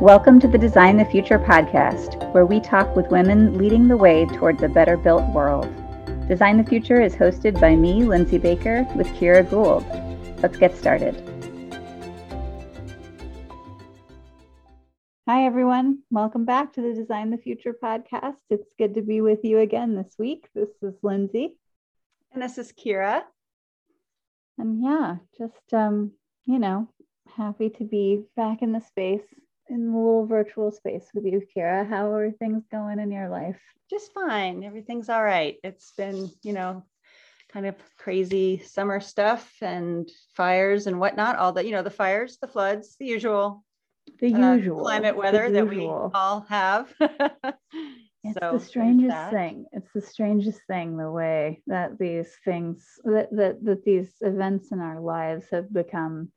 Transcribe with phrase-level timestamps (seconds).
[0.00, 4.24] Welcome to the Design the Future podcast, where we talk with women leading the way
[4.24, 5.68] towards a better built world.
[6.26, 9.84] Design the Future is hosted by me, Lindsay Baker, with Kira Gould.
[10.42, 11.16] Let's get started.
[15.28, 15.98] Hi, everyone.
[16.10, 18.36] Welcome back to the Design the Future podcast.
[18.48, 20.48] It's good to be with you again this week.
[20.54, 21.58] This is Lindsay.
[22.32, 23.24] And this is Kira.
[24.56, 26.12] And yeah, just, um,
[26.46, 26.88] you know,
[27.36, 29.20] happy to be back in the space
[29.70, 31.88] in the little virtual space with you, Kira.
[31.88, 33.60] How are things going in your life?
[33.88, 34.64] Just fine.
[34.64, 35.56] Everything's all right.
[35.62, 36.84] It's been, you know,
[37.52, 41.36] kind of crazy summer stuff and fires and whatnot.
[41.36, 43.64] All the, you know, the fires, the floods, the usual,
[44.18, 46.92] the uh, usual climate weather that we all have.
[47.00, 49.66] it's so the strangest thing.
[49.72, 54.80] It's the strangest thing the way that these things that, that that these events in
[54.80, 56.30] our lives have become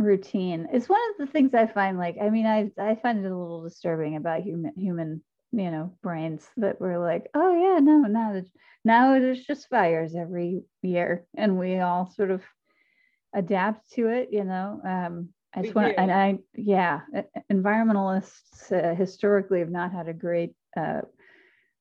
[0.00, 0.68] routine.
[0.72, 3.36] It's one of the things I find like, I mean, I I find it a
[3.36, 8.40] little disturbing about human human, you know, brains that we're like, oh yeah, no, now
[8.84, 12.42] now there's just fires every year and we all sort of
[13.34, 14.80] adapt to it, you know.
[14.84, 17.00] Um I just want and I yeah,
[17.52, 21.00] environmentalists uh, historically have not had a great uh,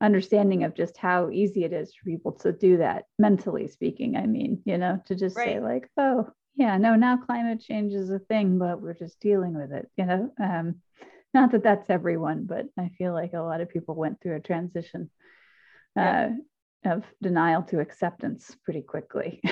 [0.02, 4.26] understanding of just how easy it is for people to do that mentally speaking i
[4.26, 5.46] mean you know to just right.
[5.46, 6.26] say like oh
[6.60, 10.06] yeah no now climate change is a thing but we're just dealing with it you
[10.06, 10.32] know?
[10.42, 10.76] Um,
[11.34, 14.42] not that that's everyone but i feel like a lot of people went through a
[14.42, 15.10] transition
[15.98, 16.30] uh,
[16.86, 19.42] of denial to acceptance pretty quickly.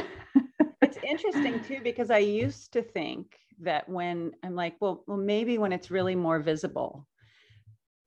[0.82, 5.58] It's interesting too because i used to think that when i'm like well well maybe
[5.58, 7.08] when it's really more visible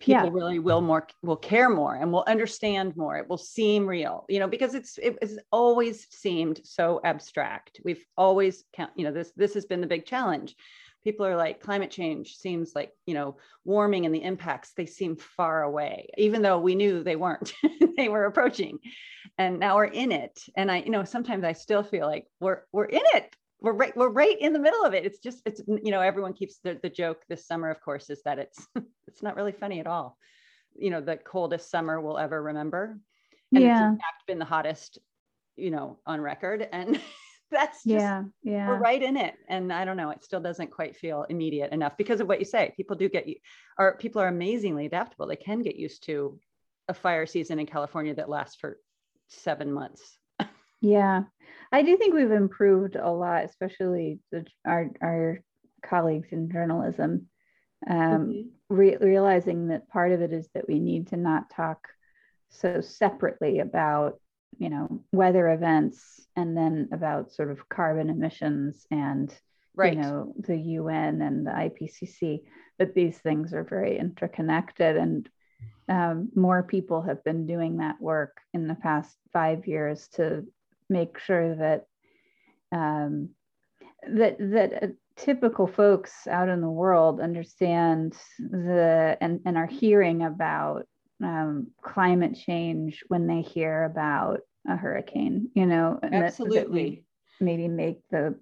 [0.00, 0.30] people yeah.
[0.32, 3.18] really will more will care more and will understand more.
[3.18, 7.80] It will seem real you know because it's it has always seemed so abstract.
[7.84, 8.64] We've always
[8.96, 10.56] you know this this has been the big challenge.
[11.04, 15.16] People are like climate change seems like you know warming and the impacts they seem
[15.16, 17.52] far away even though we knew they weren't
[17.96, 18.78] they were approaching.
[19.38, 20.40] And now we're in it.
[20.56, 23.96] And i you know sometimes i still feel like we're we're in it we're right
[23.96, 25.04] we're right in the middle of it.
[25.04, 28.22] It's just it's you know everyone keeps the, the joke this summer of course is
[28.24, 28.66] that it's
[29.06, 30.16] it's not really funny at all.
[30.76, 32.98] You know the coldest summer we'll ever remember.
[33.52, 33.72] And yeah.
[33.72, 34.98] it's in fact been the hottest
[35.56, 36.66] you know on record.
[36.72, 37.00] And
[37.50, 38.68] that's just, yeah yeah.
[38.68, 39.34] we're right in it.
[39.48, 42.44] And i don't know it still doesn't quite feel immediate enough because of what you
[42.44, 42.72] say.
[42.76, 43.36] People do get you
[43.78, 45.26] or people are amazingly adaptable.
[45.26, 46.38] They can get used to
[46.88, 48.78] a fire season in california that lasts for
[49.28, 50.18] seven months
[50.80, 51.22] yeah,
[51.72, 55.40] I do think we've improved a lot, especially the, our our
[55.84, 57.28] colleagues in journalism,
[57.88, 58.74] um, mm-hmm.
[58.74, 61.88] re- realizing that part of it is that we need to not talk
[62.50, 64.20] so separately about
[64.58, 69.34] you know weather events and then about sort of carbon emissions and
[69.74, 69.94] right.
[69.94, 72.40] you know the UN and the IPCC.
[72.78, 75.28] But these things are very interconnected and
[75.90, 80.46] um, more people have been doing that work in the past five years to
[80.90, 81.86] make sure that
[82.72, 83.30] um,
[84.08, 84.86] that that uh,
[85.16, 90.86] typical folks out in the world understand the and, and are hearing about
[91.22, 97.68] um, climate change when they hear about a hurricane you know absolutely that, that maybe
[97.68, 98.34] make the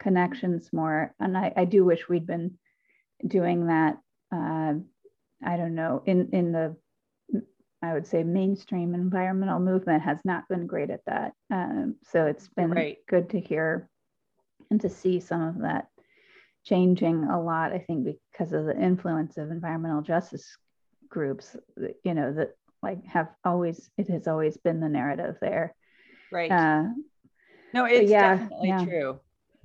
[0.00, 1.12] connections more.
[1.20, 2.56] And I, I do wish we'd been
[3.26, 3.98] doing that
[4.32, 4.74] uh,
[5.44, 6.76] i don't know in in the
[7.80, 11.32] I would say mainstream environmental movement has not been great at that.
[11.50, 12.98] Um, so it's been right.
[13.08, 13.88] good to hear
[14.70, 15.86] and to see some of that
[16.64, 17.72] changing a lot.
[17.72, 20.56] I think because of the influence of environmental justice
[21.08, 21.56] groups,
[22.04, 25.74] you know, that like have always, it has always been the narrative there.
[26.32, 26.50] Right.
[26.50, 26.84] Uh,
[27.72, 28.84] no, it's yeah, definitely yeah.
[28.84, 29.20] true.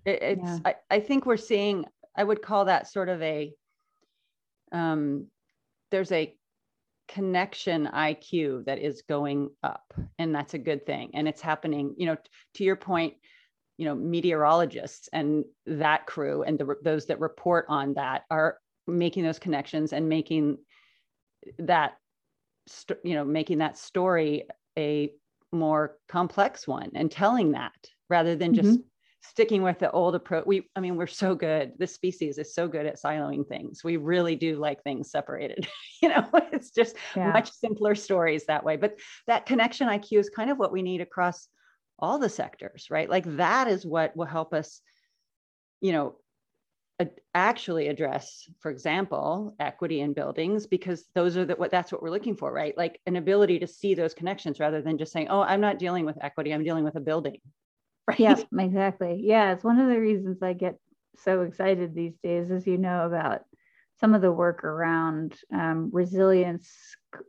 [0.05, 0.59] It, it's, yeah.
[0.65, 1.85] I, I think we're seeing,
[2.15, 3.53] I would call that sort of a,
[4.71, 5.27] um,
[5.89, 6.35] there's a
[7.13, 9.93] connection IQ that is going up.
[10.17, 11.11] And that's a good thing.
[11.13, 12.17] And it's happening, you know,
[12.55, 13.13] to your point,
[13.77, 18.57] you know, meteorologists and that crew and the, those that report on that are
[18.87, 20.57] making those connections and making
[21.59, 21.97] that,
[23.03, 24.45] you know, making that story
[24.75, 25.11] a
[25.51, 27.73] more complex one and telling that
[28.09, 28.87] rather than just mm-hmm
[29.23, 31.73] sticking with the old approach we i mean we're so good.
[31.77, 33.83] This species is so good at siloing things.
[33.83, 35.67] We really do like things separated
[36.01, 36.27] you know?
[36.53, 37.31] It's just yeah.
[37.31, 38.77] much simpler stories that way.
[38.77, 41.47] But that connection iq is kind of what we need across
[41.99, 43.09] all the sectors right?
[43.09, 44.81] Like that is what will help us
[45.81, 46.15] you know
[47.33, 52.09] actually address for example equity in buildings because those are the what that's what we're
[52.09, 52.77] looking for right?
[52.77, 56.05] Like an ability to see those connections rather than just saying oh i'm not dealing
[56.05, 57.39] with equity i'm dealing with a building
[58.07, 58.19] Right.
[58.19, 59.21] Yeah, exactly.
[59.23, 60.77] Yeah, it's one of the reasons I get
[61.15, 63.41] so excited these days, as you know, about
[63.99, 66.69] some of the work around um, resilience,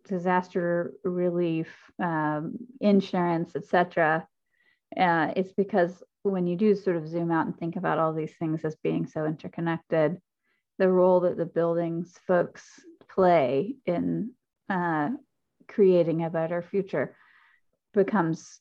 [0.08, 1.68] disaster relief,
[2.02, 4.26] um, insurance, etc.,
[4.96, 8.34] uh, it's because when you do sort of zoom out and think about all these
[8.38, 10.18] things as being so interconnected,
[10.78, 12.62] the role that the buildings folks
[13.08, 14.32] play in
[14.68, 15.10] uh,
[15.68, 17.16] creating a better future
[17.92, 18.60] becomes,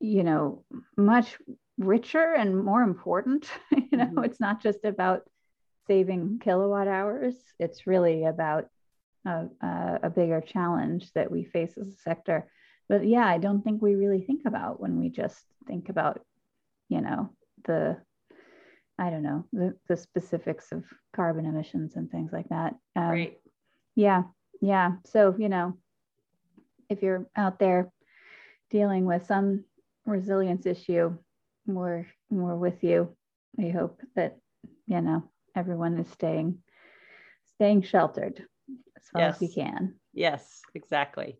[0.00, 0.64] you know,
[0.96, 1.36] much
[1.78, 3.48] richer and more important.
[3.70, 4.24] you know, mm-hmm.
[4.24, 5.22] it's not just about
[5.86, 7.34] saving kilowatt hours.
[7.58, 8.68] It's really about
[9.26, 12.50] a, a, a bigger challenge that we face as a sector.
[12.88, 16.20] But yeah, I don't think we really think about when we just think about,
[16.88, 17.30] you know,
[17.64, 17.98] the
[19.00, 20.84] I don't know the, the specifics of
[21.14, 22.74] carbon emissions and things like that.
[22.96, 23.38] Um, right.
[23.94, 24.22] Yeah,
[24.60, 24.92] yeah.
[25.06, 25.76] So you know,
[26.88, 27.92] if you're out there
[28.70, 29.64] dealing with some
[30.08, 31.16] resilience issue,
[31.66, 33.16] we're we're with you.
[33.56, 34.38] We hope that
[34.86, 35.24] you know
[35.56, 36.58] everyone is staying
[37.54, 38.44] staying sheltered
[38.96, 39.34] as far yes.
[39.34, 39.94] as we can.
[40.12, 41.38] Yes, exactly.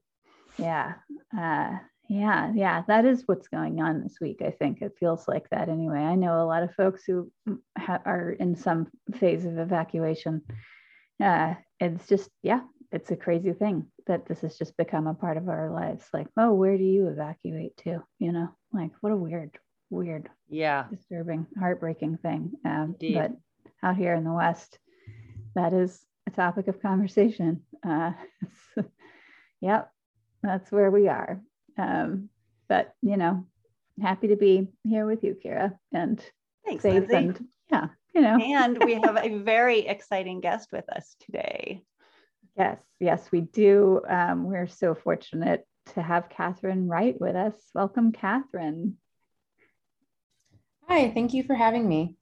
[0.58, 0.94] Yeah.
[1.36, 1.78] Uh,
[2.08, 4.40] yeah, yeah, that is what's going on this week.
[4.40, 5.98] I think it feels like that anyway.
[5.98, 7.30] I know a lot of folks who
[7.76, 10.40] ha- are in some phase of evacuation.
[11.22, 12.60] Uh, it's just, yeah,
[12.92, 16.04] it's a crazy thing that this has just become a part of our lives.
[16.12, 18.02] Like, oh, where do you evacuate to?
[18.18, 19.56] You know, like what a weird,
[19.90, 22.52] weird, yeah, disturbing, heartbreaking thing.
[22.64, 23.32] Um, but
[23.82, 24.78] out here in the West,
[25.54, 27.62] that is a topic of conversation.
[27.86, 28.12] Uh,
[29.60, 29.90] yep,
[30.42, 31.40] that's where we are.
[31.76, 32.28] Um,
[32.68, 33.46] but you know,
[34.02, 36.22] happy to be here with you, Kira, and
[36.66, 37.16] Thanks, safe Lindsay.
[37.16, 38.38] and yeah, you know.
[38.40, 41.84] and we have a very exciting guest with us today.
[42.58, 44.00] Yes, yes, we do.
[44.08, 45.64] Um, we're so fortunate
[45.94, 47.54] to have Catherine Wright with us.
[47.72, 48.96] Welcome, Catherine.
[50.88, 52.16] Hi, thank you for having me.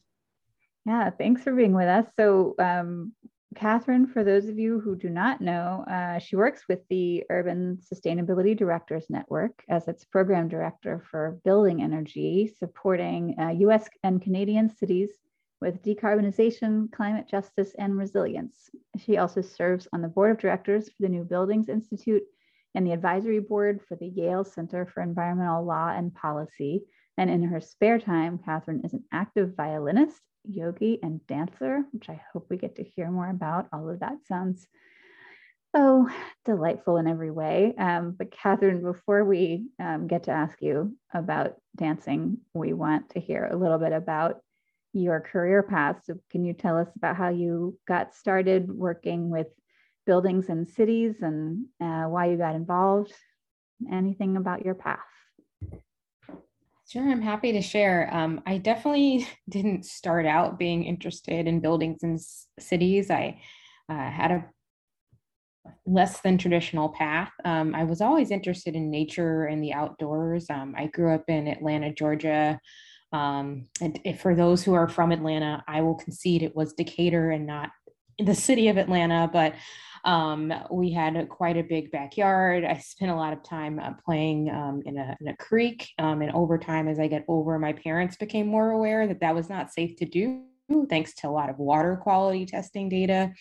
[0.85, 2.05] Yeah, thanks for being with us.
[2.17, 3.15] So, um,
[3.55, 7.79] Catherine, for those of you who do not know, uh, she works with the Urban
[7.91, 14.69] Sustainability Directors Network as its program director for building energy, supporting uh, US and Canadian
[14.69, 15.09] cities
[15.61, 18.71] with decarbonization, climate justice, and resilience.
[18.99, 22.23] She also serves on the board of directors for the New Buildings Institute
[22.75, 26.85] and the advisory board for the Yale Center for Environmental Law and Policy.
[27.17, 32.21] And in her spare time, Catherine is an active violinist yogi and dancer, which I
[32.33, 33.69] hope we get to hear more about.
[33.73, 34.67] All of that sounds
[35.75, 36.09] so
[36.45, 37.75] delightful in every way.
[37.77, 43.21] Um, but Catherine, before we um, get to ask you about dancing, we want to
[43.21, 44.41] hear a little bit about
[44.93, 46.03] your career path.
[46.05, 49.49] So, can you tell us about how you got started working with
[50.07, 53.13] buildings and cities and uh, why you got involved?
[53.91, 55.01] Anything about your path?
[56.89, 58.09] Sure, I'm happy to share.
[58.13, 62.21] Um, I definitely didn't start out being interested in buildings and
[62.61, 63.11] cities.
[63.11, 63.41] I
[63.89, 64.45] uh, had a
[65.85, 67.33] less than traditional path.
[67.45, 70.49] Um, I was always interested in nature and the outdoors.
[70.51, 72.61] Um, I grew up in Atlanta, Georgia.
[73.13, 77.47] Um, and for those who are from Atlanta, I will concede it was Decatur and
[77.47, 77.71] not
[78.19, 79.55] the city of Atlanta, but
[80.05, 82.65] um, we had quite a big backyard.
[82.65, 85.91] I spent a lot of time uh, playing um, in, a, in, a, creek.
[85.99, 89.35] Um, and over time, as I get older, my parents became more aware that that
[89.35, 90.43] was not safe to do,
[90.89, 93.33] thanks to a lot of water quality testing data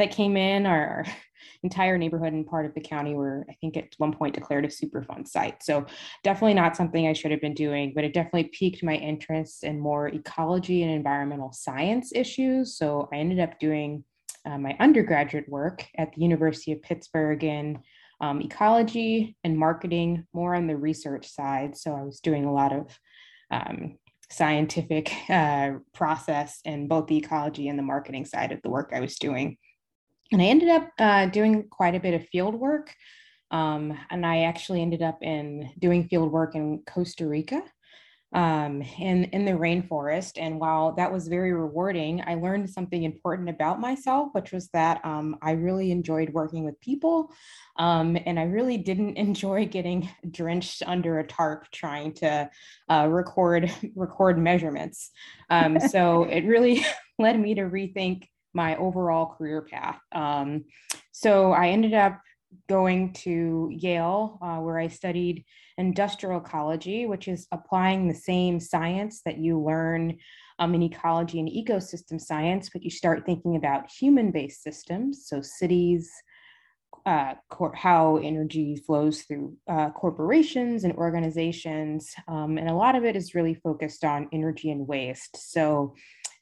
[0.00, 0.66] that came in.
[0.66, 1.04] Our,
[1.62, 4.68] entire neighborhood and part of the county were, I think, at one point declared a
[4.68, 5.62] Superfund site.
[5.62, 5.84] So
[6.24, 9.78] definitely not something I should have been doing, but it definitely piqued my interest in
[9.78, 12.76] more ecology and environmental science issues.
[12.76, 14.04] So I ended up doing
[14.46, 17.80] uh, my undergraduate work at the University of Pittsburgh in
[18.22, 21.76] um, ecology and marketing, more on the research side.
[21.76, 22.98] So I was doing a lot of
[23.50, 23.98] um,
[24.30, 29.00] scientific uh, process in both the ecology and the marketing side of the work I
[29.00, 29.58] was doing.
[30.32, 32.94] And I ended up uh, doing quite a bit of field work.
[33.50, 37.62] Um, and I actually ended up in doing field work in Costa Rica
[38.32, 40.32] um, in, in the rainforest.
[40.36, 45.04] And while that was very rewarding, I learned something important about myself, which was that
[45.04, 47.32] um, I really enjoyed working with people.
[47.76, 52.48] Um, and I really didn't enjoy getting drenched under a tarp trying to
[52.88, 55.10] uh, record, record measurements.
[55.48, 56.84] Um, so it really
[57.18, 60.00] led me to rethink my overall career path.
[60.12, 60.64] Um,
[61.12, 62.20] so I ended up
[62.68, 65.44] going to Yale, uh, where I studied
[65.78, 70.18] industrial ecology, which is applying the same science that you learn
[70.58, 75.40] um, in ecology and ecosystem science, but you start thinking about human based systems, so
[75.40, 76.10] cities.
[77.06, 82.12] Uh, cor- how energy flows through uh, corporations and organizations.
[82.28, 85.50] Um, and a lot of it is really focused on energy and waste.
[85.50, 85.94] So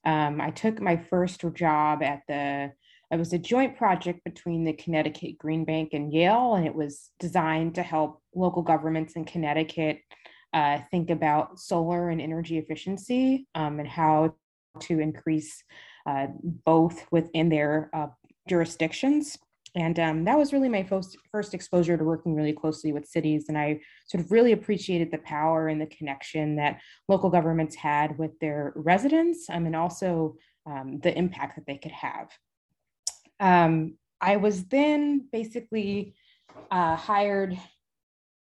[0.04, 2.72] um, I took my first job at the
[3.10, 7.10] it was a joint project between the Connecticut Green Bank and Yale, and it was
[7.18, 10.00] designed to help local governments in Connecticut
[10.52, 14.34] uh, think about solar and energy efficiency um, and how
[14.80, 15.62] to increase
[16.06, 16.26] uh,
[16.66, 18.08] both within their uh,
[18.46, 19.38] jurisdictions.
[19.78, 23.44] And um, that was really my first, first exposure to working really closely with cities.
[23.48, 28.18] And I sort of really appreciated the power and the connection that local governments had
[28.18, 32.28] with their residents um, and also um, the impact that they could have.
[33.38, 36.16] Um, I was then basically
[36.72, 37.56] uh, hired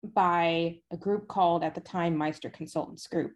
[0.02, 3.36] by a group called at the time Meister Consultants Group.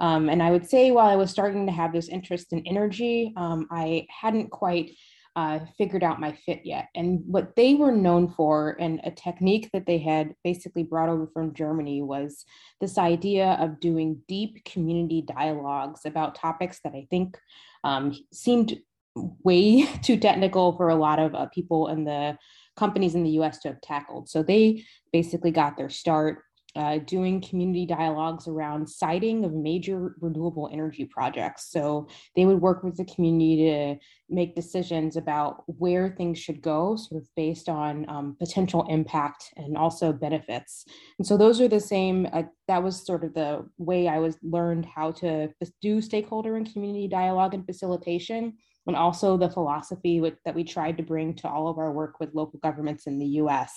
[0.00, 3.34] Um, and I would say while I was starting to have this interest in energy,
[3.36, 4.92] um, I hadn't quite
[5.36, 6.88] uh, figured out my fit yet.
[6.94, 11.26] And what they were known for, and a technique that they had basically brought over
[11.26, 12.46] from Germany, was
[12.80, 17.38] this idea of doing deep community dialogues about topics that I think
[17.84, 18.80] um, seemed
[19.14, 22.38] way too technical for a lot of uh, people in the
[22.76, 24.30] companies in the US to have tackled.
[24.30, 26.42] So they basically got their start
[26.76, 31.70] uh, doing community dialogues around siting of major renewable energy projects.
[31.70, 33.96] So they would work with the community to
[34.28, 39.76] make decisions about where things should go, sort of based on um, potential impact and
[39.76, 40.84] also benefits.
[41.18, 44.36] And so those are the same, uh, that was sort of the way I was
[44.42, 45.48] learned how to
[45.80, 48.54] do stakeholder and community dialogue and facilitation
[48.86, 52.20] and also the philosophy with, that we tried to bring to all of our work
[52.20, 53.72] with local governments in the US.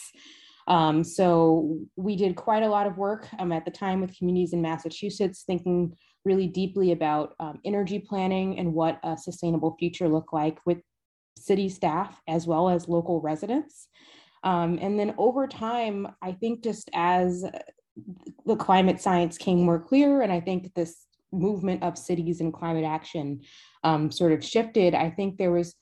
[0.69, 4.53] Um, so we did quite a lot of work um, at the time with communities
[4.53, 10.31] in Massachusetts, thinking really deeply about um, energy planning and what a sustainable future looked
[10.31, 10.77] like with
[11.37, 13.87] city staff as well as local residents.
[14.43, 17.43] Um, and then over time, I think just as
[18.45, 22.85] the climate science came more clear, and I think this movement of cities and climate
[22.85, 23.41] action
[23.83, 25.75] um, sort of shifted, I think there was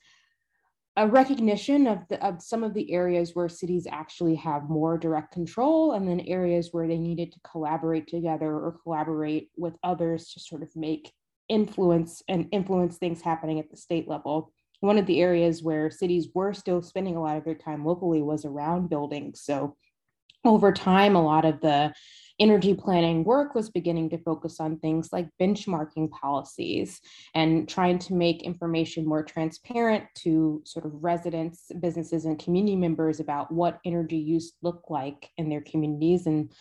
[0.98, 5.32] a recognition of, the, of some of the areas where cities actually have more direct
[5.32, 10.40] control and then areas where they needed to collaborate together or collaborate with others to
[10.40, 11.12] sort of make
[11.48, 14.52] influence and influence things happening at the state level.
[14.80, 18.20] One of the areas where cities were still spending a lot of their time locally
[18.20, 19.40] was around buildings.
[19.42, 19.76] So
[20.44, 21.94] over time a lot of the
[22.40, 27.00] energy planning work was beginning to focus on things like benchmarking policies
[27.34, 33.20] and trying to make information more transparent to sort of residents, businesses, and community members
[33.20, 36.52] about what energy use looked like in their communities and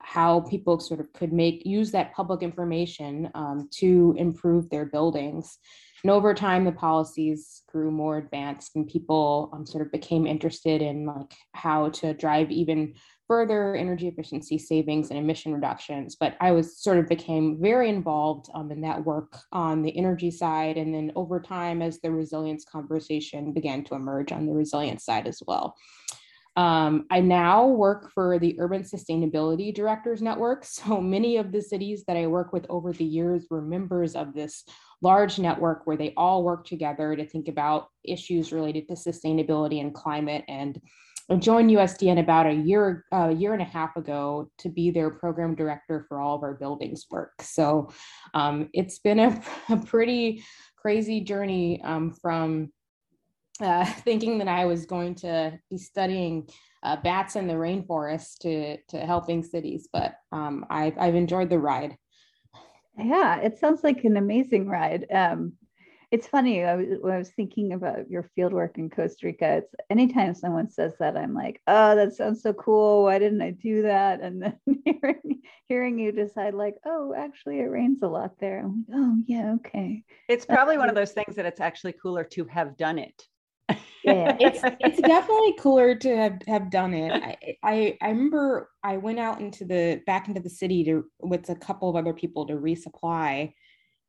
[0.00, 5.58] how people sort of could make use that public information um, to improve their buildings.
[6.04, 10.80] And over time, the policies grew more advanced, and people um, sort of became interested
[10.80, 12.94] in like how to drive even
[13.28, 16.16] further energy efficiency savings and emission reductions.
[16.18, 20.30] But I was sort of became very involved um, in that work on the energy
[20.30, 20.78] side.
[20.78, 25.26] And then over time, as the resilience conversation began to emerge on the resilience side
[25.28, 25.76] as well.
[26.56, 30.64] Um, I now work for the Urban Sustainability Directors Network.
[30.78, 34.34] So many of the cities that I work with over the years were members of
[34.34, 34.64] this
[35.02, 39.94] large network where they all work together to think about issues related to sustainability and
[39.94, 40.80] climate and
[41.30, 44.90] I joined USDN about a year, a uh, year and a half ago to be
[44.90, 47.42] their program director for all of our buildings work.
[47.42, 47.90] So
[48.32, 50.42] um, it's been a, a, pretty
[50.76, 52.72] crazy journey um, from
[53.60, 56.48] uh, thinking that I was going to be studying
[56.82, 61.58] uh, bats in the rainforest to, to helping cities, but um, I've, I've enjoyed the
[61.58, 61.96] ride.
[62.96, 65.06] Yeah, it sounds like an amazing ride.
[65.12, 65.54] Um,
[66.10, 69.58] it's funny I was, when I was thinking about your fieldwork in Costa Rica.
[69.58, 73.04] It's anytime someone says that, I'm like, oh, that sounds so cool.
[73.04, 74.20] Why didn't I do that?
[74.20, 78.60] And then hearing, hearing you decide, like, oh, actually, it rains a lot there.
[78.60, 80.02] I'm like, oh, yeah, okay.
[80.28, 83.22] It's probably one of those things that it's actually cooler to have done it.
[84.02, 87.12] yeah, it's it's definitely cooler to have have done it.
[87.12, 91.50] I, I I remember I went out into the back into the city to with
[91.50, 93.52] a couple of other people to resupply and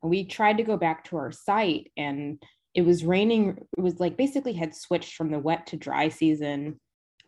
[0.02, 2.42] we tried to go back to our site and
[2.74, 6.80] it was raining it was like basically had switched from the wet to dry season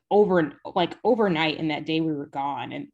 [0.10, 2.72] over like overnight and that day we were gone.
[2.74, 2.88] And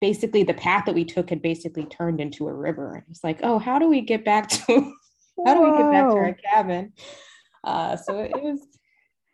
[0.00, 2.94] basically the path that we took had basically turned into a river.
[2.94, 4.92] And it's like oh how do we get back to
[5.46, 6.92] how do we get back to our cabin?
[7.62, 8.60] Uh, so it was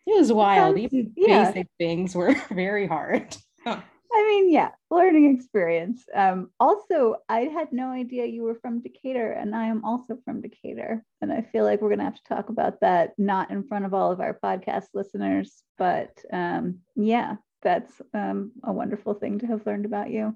[0.07, 0.77] it was wild.
[0.77, 1.51] even yeah.
[1.51, 3.35] basic things were very hard
[4.13, 6.03] I mean, yeah, learning experience.
[6.13, 10.41] Um, also, I had no idea you were from Decatur, and I am also from
[10.41, 11.03] Decatur.
[11.21, 13.85] And I feel like we're going to have to talk about that, not in front
[13.85, 19.47] of all of our podcast listeners, but um, yeah, that's um, a wonderful thing to
[19.47, 20.35] have learned about you.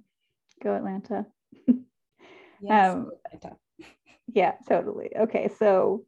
[0.64, 1.26] Go Atlanta.
[2.62, 3.58] yes, um, Atlanta.
[4.34, 5.12] yeah, totally.
[5.18, 6.06] Okay, so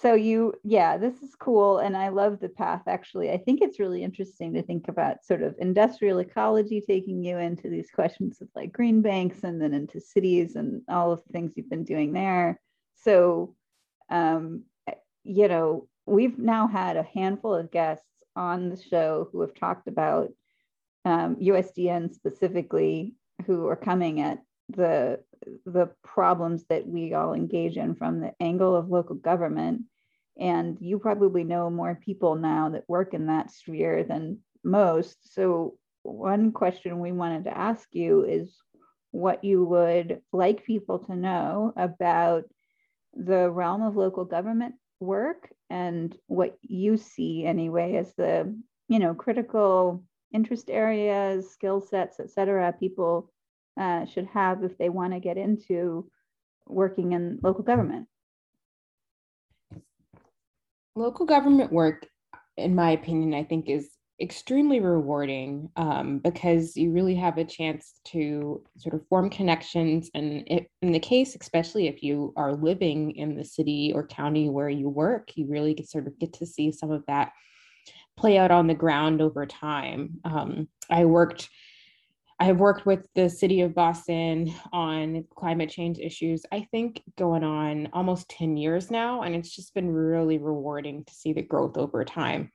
[0.00, 3.30] so you yeah this is cool and i love the path actually.
[3.30, 7.68] I think it's really interesting to think about sort of industrial ecology taking you into
[7.68, 11.54] these questions of like green banks and then into cities and all of the things
[11.56, 12.60] you've been doing there.
[12.96, 13.54] So
[14.10, 14.64] um,
[15.24, 18.06] you know we've now had a handful of guests
[18.36, 20.30] on the show who have talked about
[21.04, 23.14] um, usdn specifically
[23.46, 24.38] who are coming at
[24.76, 25.20] the
[25.66, 29.82] the problems that we all engage in from the angle of local government.
[30.38, 35.34] And you probably know more people now that work in that sphere than most.
[35.34, 38.56] So, one question we wanted to ask you is
[39.10, 42.44] what you would like people to know about
[43.14, 48.56] the realm of local government work and what you see anyway as the
[48.88, 50.02] you know critical
[50.32, 53.30] interest areas skill sets et cetera people
[53.78, 56.08] uh, should have if they want to get into
[56.66, 58.06] working in local government?
[60.94, 62.06] Local government work,
[62.56, 67.94] in my opinion, I think is extremely rewarding um, because you really have a chance
[68.04, 70.10] to sort of form connections.
[70.14, 74.48] And it, in the case, especially if you are living in the city or county
[74.48, 77.32] where you work, you really get, sort of get to see some of that
[78.16, 80.20] play out on the ground over time.
[80.24, 81.48] Um, I worked
[82.42, 87.44] I have worked with the city of Boston on climate change issues, I think going
[87.44, 89.22] on almost 10 years now.
[89.22, 92.50] And it's just been really rewarding to see the growth over time.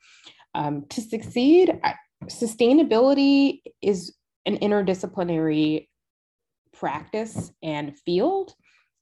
[0.53, 1.79] Um, to succeed,
[2.25, 4.13] sustainability is
[4.45, 5.87] an interdisciplinary
[6.73, 8.53] practice and field.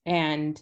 [0.06, 0.62] And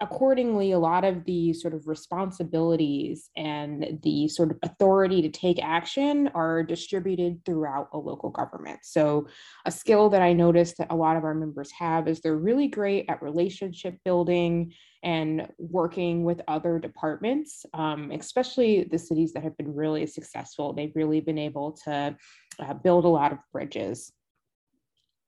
[0.00, 5.62] accordingly, a lot of the sort of responsibilities and the sort of authority to take
[5.62, 8.80] action are distributed throughout a local government.
[8.82, 9.26] So,
[9.66, 12.68] a skill that I noticed that a lot of our members have is they're really
[12.68, 19.56] great at relationship building and working with other departments, um, especially the cities that have
[19.56, 20.72] been really successful.
[20.72, 22.16] They've really been able to
[22.58, 24.12] uh, build a lot of bridges.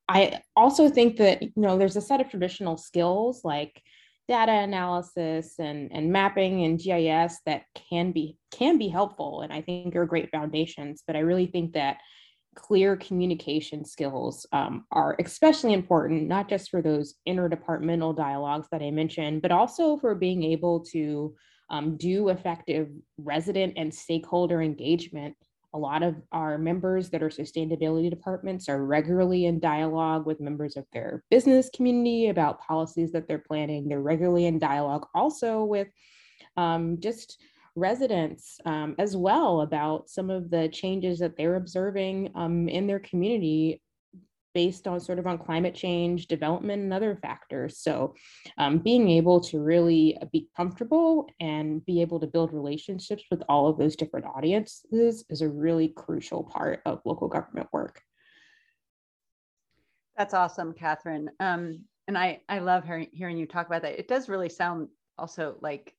[0.08, 3.82] I also think that you know there's a set of traditional skills like
[4.28, 9.62] data analysis and, and mapping and GIS that can be can be helpful and I
[9.62, 11.02] think are great foundations.
[11.06, 11.98] But I really think that
[12.54, 18.90] clear communication skills um, are especially important, not just for those interdepartmental dialogues that I
[18.90, 21.34] mentioned, but also for being able to
[21.70, 25.34] um, do effective resident and stakeholder engagement
[25.74, 30.76] a lot of our members that are sustainability departments are regularly in dialogue with members
[30.76, 33.88] of their business community about policies that they're planning.
[33.88, 35.88] They're regularly in dialogue also with
[36.56, 37.38] um, just
[37.74, 43.00] residents um, as well about some of the changes that they're observing um, in their
[43.00, 43.80] community
[44.54, 47.78] based on sort of on climate change development and other factors.
[47.78, 48.14] So
[48.58, 53.68] um, being able to really be comfortable and be able to build relationships with all
[53.68, 58.02] of those different audiences is a really crucial part of local government work.
[60.16, 61.30] That's awesome catherine.
[61.40, 63.98] Um, and i i love hearing, hearing you talk about that.
[63.98, 64.88] It does really sound
[65.18, 65.94] also like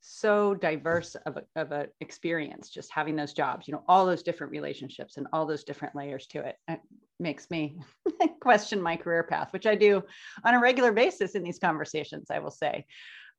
[0.00, 4.22] so diverse of a, of an experience just having those jobs you know all those
[4.22, 6.80] different relationships and all those different layers to it, it
[7.18, 7.76] makes me
[8.40, 10.02] question my career path which i do
[10.44, 12.84] on a regular basis in these conversations i will say.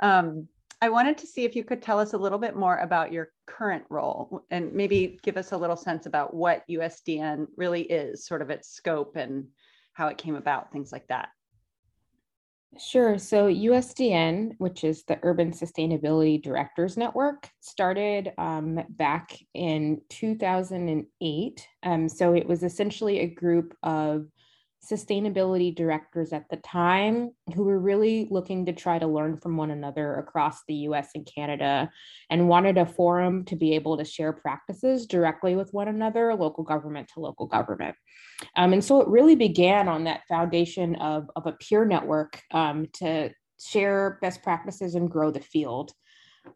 [0.01, 0.47] Um,
[0.81, 3.29] i wanted to see if you could tell us a little bit more about your
[3.45, 8.41] current role and maybe give us a little sense about what usdn really is sort
[8.41, 9.45] of its scope and
[9.93, 11.29] how it came about things like that
[12.77, 13.17] Sure.
[13.17, 21.67] So USDN, which is the Urban Sustainability Directors Network, started um, back in 2008.
[21.83, 24.27] Um, so it was essentially a group of
[24.89, 29.71] sustainability directors at the time who were really looking to try to learn from one
[29.71, 31.89] another across the US and Canada
[32.29, 36.63] and wanted a forum to be able to share practices directly with one another, local
[36.63, 37.95] government to local government.
[38.55, 42.87] Um, and so it really began on that foundation of, of a peer network um,
[42.93, 45.91] to share best practices and grow the field.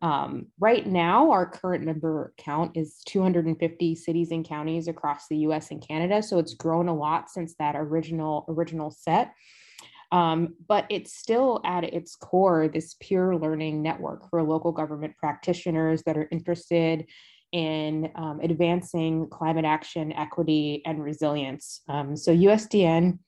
[0.01, 5.71] Um, right now, our current member count is 250 cities and counties across the U.S.
[5.71, 6.21] and Canada.
[6.23, 9.33] So it's grown a lot since that original original set.
[10.11, 16.03] Um, but it's still at its core this peer learning network for local government practitioners
[16.03, 17.07] that are interested
[17.51, 21.81] in um, advancing climate action, equity, and resilience.
[21.87, 23.19] Um, so USDN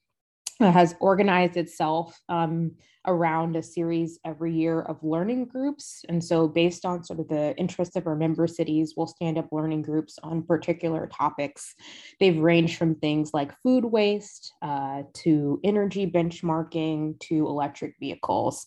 [0.59, 2.71] has organized itself um,
[3.07, 6.03] around a series every year of learning groups.
[6.07, 9.49] And so, based on sort of the interests of our member cities, we'll stand up
[9.51, 11.75] learning groups on particular topics.
[12.19, 18.65] They've ranged from things like food waste uh, to energy benchmarking to electric vehicles.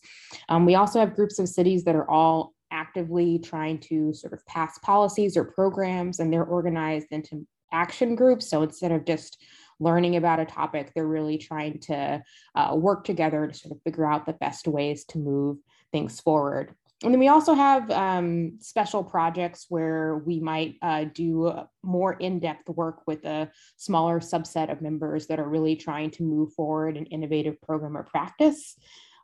[0.48, 4.44] Um, we also have groups of cities that are all actively trying to sort of
[4.46, 8.48] pass policies or programs, and they're organized into action groups.
[8.48, 9.42] So instead of just
[9.80, 12.22] learning about a topic, they're really trying to
[12.54, 15.58] uh, work together to sort of figure out the best ways to move
[15.92, 16.74] things forward.
[17.04, 22.40] And then we also have um, special projects where we might uh, do more in
[22.40, 26.96] depth work with a smaller subset of members that are really trying to move forward
[26.96, 28.76] an innovative program or practice.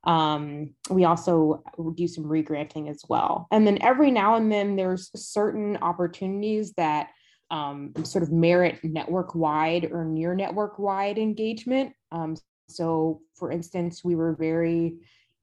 [0.05, 1.65] Um, we also
[1.97, 3.49] do some regranting as well.
[3.51, 7.09] And then every now and then there's certain opportunities that
[7.51, 11.93] um, sort of merit network wide or near network wide engagement.
[12.13, 12.37] Um,
[12.69, 14.97] so, for instance, we were very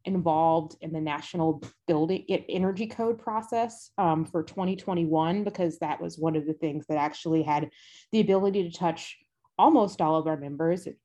[0.05, 6.35] involved in the national building energy code process um, for 2021 because that was one
[6.35, 7.69] of the things that actually had
[8.11, 9.17] the ability to touch
[9.59, 10.87] almost all of our members.
[10.87, 10.97] It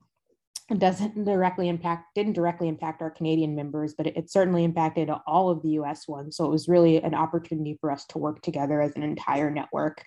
[0.79, 5.49] doesn't directly impact didn't directly impact our canadian members but it, it certainly impacted all
[5.49, 6.37] of the us ones.
[6.37, 10.05] So it was really an opportunity for us to work together as an entire network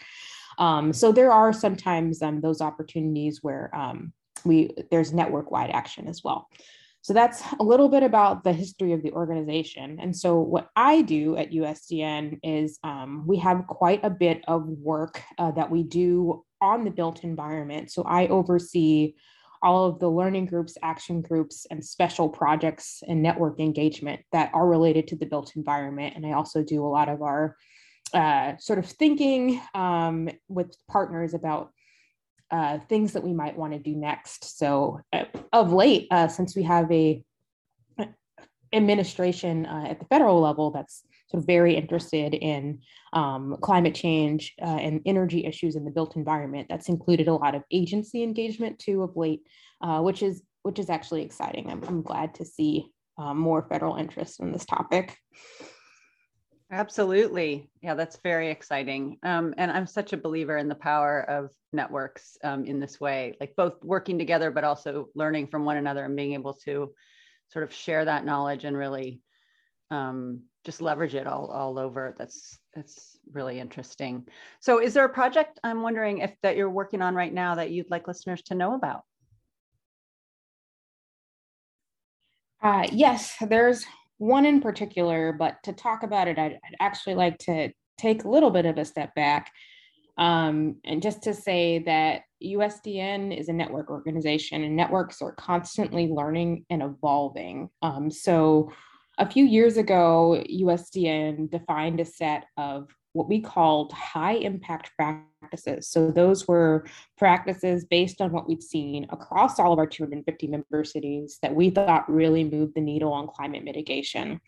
[0.59, 4.13] um, so there are sometimes um, those opportunities where um,
[4.45, 6.47] we there's network wide action as well.
[7.01, 9.99] So that's a little bit about the history of the organization.
[10.01, 14.67] And so what I do at USDN is um, we have quite a bit of
[14.67, 17.89] work uh, that we do on the built environment.
[17.89, 19.15] So I oversee
[19.61, 24.67] all of the learning groups, action groups, and special projects and network engagement that are
[24.67, 26.15] related to the built environment.
[26.15, 27.55] And I also do a lot of our
[28.13, 31.71] uh, sort of thinking um, with partners about
[32.51, 34.57] uh, things that we might want to do next.
[34.57, 37.23] So, uh, of late, uh, since we have a
[38.71, 42.79] administration uh, at the federal level that's sort of very interested in
[43.13, 47.55] um, climate change uh, and energy issues in the built environment, that's included a lot
[47.55, 49.41] of agency engagement too of late,
[49.99, 51.69] which is which is actually exciting.
[51.69, 55.17] I'm, I'm glad to see more federal interest in this topic.
[56.71, 57.71] Absolutely.
[57.81, 59.17] Yeah, that's very exciting.
[59.23, 63.35] Um, and I'm such a believer in the power of networks um, in this way,
[63.39, 66.93] like both working together, but also learning from one another and being able to
[67.47, 69.19] sort of share that knowledge and really
[69.89, 72.15] um, just leverage it all, all over.
[72.19, 74.27] That's, that's really interesting.
[74.59, 77.71] So is there a project I'm wondering if that you're working on right now that
[77.71, 79.01] you'd like listeners to know about?
[82.61, 83.85] Uh, yes, there's
[84.19, 88.29] one in particular, but to talk about it, I'd, I'd actually like to take a
[88.29, 89.51] little bit of a step back
[90.19, 96.07] um, and just to say that USDN is a network organization and networks are constantly
[96.07, 97.69] learning and evolving.
[97.81, 98.69] Um, so
[99.17, 105.89] a few years ago, USDN defined a set of what we called high impact practices.
[105.89, 106.85] So those were
[107.17, 111.69] practices based on what we'd seen across all of our 250 member cities that we
[111.69, 114.39] thought really moved the needle on climate mitigation.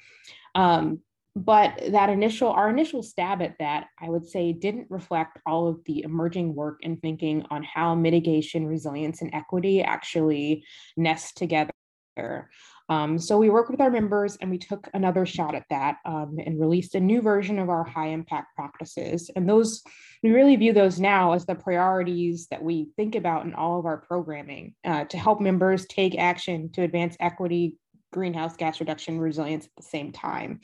[0.56, 1.02] Um,
[1.36, 5.80] but that initial our initial stab at that i would say didn't reflect all of
[5.86, 10.64] the emerging work and thinking on how mitigation resilience and equity actually
[10.98, 11.72] nest together
[12.92, 16.36] um, so we worked with our members and we took another shot at that um,
[16.46, 19.32] and released a new version of our high impact practices.
[19.34, 19.82] And those,
[20.22, 23.86] we really view those now as the priorities that we think about in all of
[23.86, 27.78] our programming uh, to help members take action to advance equity,
[28.12, 30.60] greenhouse gas reduction, resilience at the same time.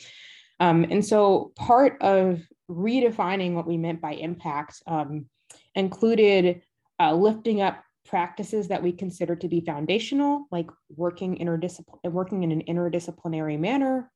[0.60, 5.28] Um, and so part of redefining what we meant by impact um,
[5.76, 6.62] included
[7.00, 12.52] uh, lifting up practices that we consider to be foundational, like working interdiscipl- working in
[12.52, 14.12] an interdisciplinary manner,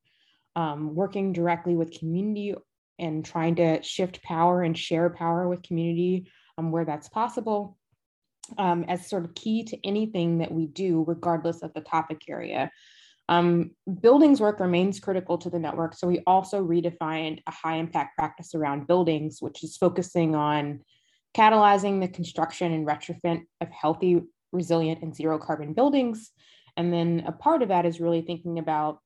[0.56, 2.56] um, working directly with community
[3.00, 6.28] and trying to shift power and share power with community
[6.58, 7.78] um, where that's possible
[8.58, 12.72] um, as sort of key to anything that we do, regardless of the topic area.
[13.30, 18.18] Um, buildings work remains critical to the network, so we also redefined a high impact
[18.18, 20.82] practice around buildings, which is focusing on
[21.36, 26.32] catalyzing the construction and retrofit of healthy, resilient, and zero carbon buildings.
[26.78, 29.00] And then a part of that is really thinking about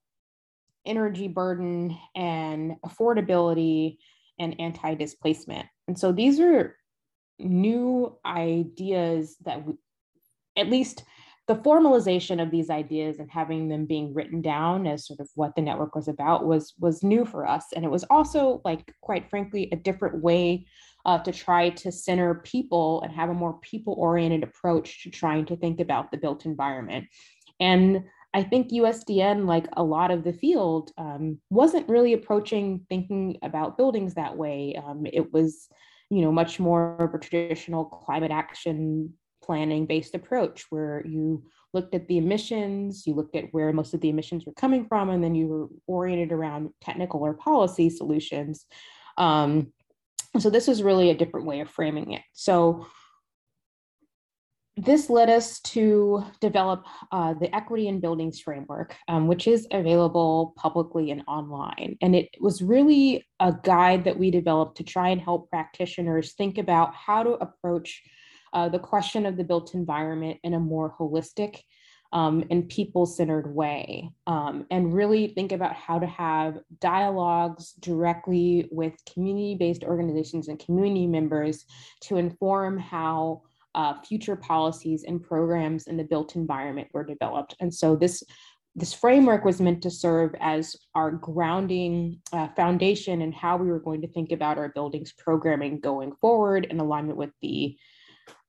[0.85, 3.97] energy burden and affordability
[4.39, 5.65] and anti displacement.
[5.87, 6.75] And so these are
[7.39, 9.73] new ideas that we,
[10.57, 11.03] at least
[11.47, 15.55] the formalization of these ideas and having them being written down as sort of what
[15.55, 19.29] the network was about was was new for us and it was also like quite
[19.29, 20.65] frankly a different way
[21.05, 25.45] uh, to try to center people and have a more people oriented approach to trying
[25.45, 27.05] to think about the built environment.
[27.59, 33.37] And I think USDN, like a lot of the field, um, wasn't really approaching thinking
[33.43, 34.75] about buildings that way.
[34.75, 35.69] Um, it was,
[36.09, 41.95] you know, much more of a traditional climate action planning based approach where you looked
[41.95, 45.23] at the emissions, you looked at where most of the emissions were coming from, and
[45.23, 48.65] then you were oriented around technical or policy solutions.
[49.17, 49.71] Um,
[50.41, 52.21] so this was really a different way of framing it.
[52.33, 52.87] So
[54.77, 60.53] this led us to develop uh, the Equity in Buildings Framework, um, which is available
[60.57, 61.97] publicly and online.
[62.01, 66.57] And it was really a guide that we developed to try and help practitioners think
[66.57, 68.03] about how to approach
[68.51, 71.61] uh, the question of the built environment in a more holistic
[72.13, 78.67] um, and people centered way, um, and really think about how to have dialogues directly
[78.71, 81.65] with community based organizations and community members
[82.01, 83.41] to inform how
[83.75, 87.55] uh, future policies and programs in the built environment were developed.
[87.59, 88.23] And so this
[88.77, 93.79] this framework was meant to serve as our grounding uh, foundation and how we were
[93.79, 97.77] going to think about our buildings programming going forward in alignment with the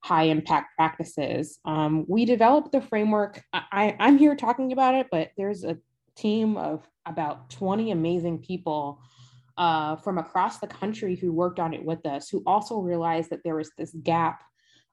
[0.00, 1.58] high impact practices.
[1.64, 3.42] Um, we developed the framework.
[3.52, 5.78] I, I'm here talking about it, but there's a
[6.16, 9.00] team of about 20 amazing people
[9.58, 13.42] uh, from across the country who worked on it with us, who also realized that
[13.42, 14.42] there was this gap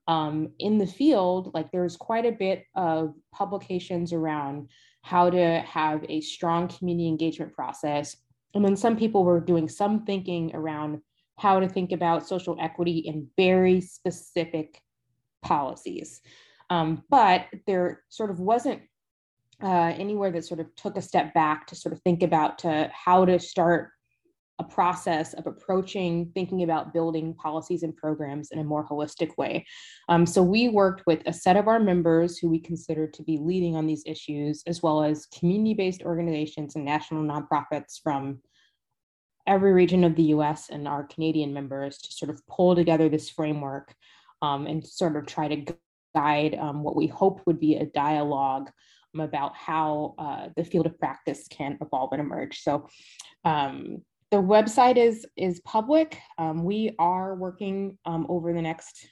[0.07, 4.69] um, in the field, like there's quite a bit of publications around
[5.01, 8.17] how to have a strong community engagement process.
[8.53, 11.01] And then some people were doing some thinking around
[11.37, 14.79] how to think about social equity in very specific
[15.43, 16.21] policies.
[16.69, 18.81] Um, but there sort of wasn't
[19.61, 22.89] uh, anywhere that sort of took a step back to sort of think about to
[22.93, 23.91] how to start
[24.59, 29.65] a process of approaching thinking about building policies and programs in a more holistic way.
[30.09, 33.39] Um, so we worked with a set of our members who we considered to be
[33.41, 38.39] leading on these issues, as well as community-based organizations and national nonprofits from
[39.45, 43.29] every region of the US and our Canadian members to sort of pull together this
[43.29, 43.93] framework
[44.41, 45.75] um, and sort of try to
[46.15, 48.69] guide um, what we hope would be a dialogue
[49.17, 52.59] about how uh, the field of practice can evolve and emerge.
[52.61, 52.87] So
[53.45, 54.01] um,
[54.31, 56.17] the website is is public.
[56.37, 59.07] Um, we are working um, over the next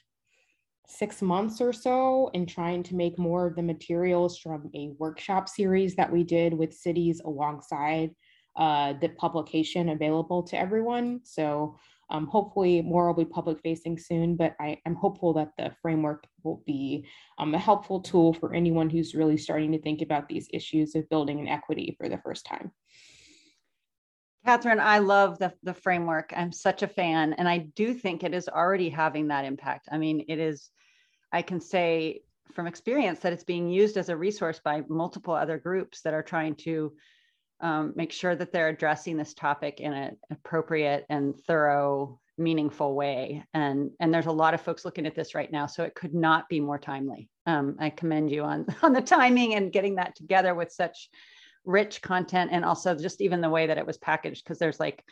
[0.88, 5.48] six months or so in trying to make more of the materials from a workshop
[5.48, 8.10] series that we did with cities alongside
[8.56, 11.20] uh, the publication available to everyone.
[11.24, 11.76] So
[12.10, 16.26] um, hopefully more will be public facing soon, but I, am hopeful that the framework
[16.44, 17.06] will be
[17.38, 21.08] um, a helpful tool for anyone who's really starting to think about these issues of
[21.08, 22.70] building an equity for the first time.
[24.44, 26.32] Catherine, I love the, the framework.
[26.36, 27.32] I'm such a fan.
[27.34, 29.88] And I do think it is already having that impact.
[29.90, 30.68] I mean, it is,
[31.32, 35.58] I can say from experience that it's being used as a resource by multiple other
[35.58, 36.92] groups that are trying to
[37.62, 43.44] um, make sure that they're addressing this topic in an appropriate and thorough, meaningful way.
[43.54, 45.66] And, and there's a lot of folks looking at this right now.
[45.66, 47.30] So it could not be more timely.
[47.46, 51.08] Um, I commend you on, on the timing and getting that together with such
[51.64, 55.04] rich content and also just even the way that it was packaged because there's like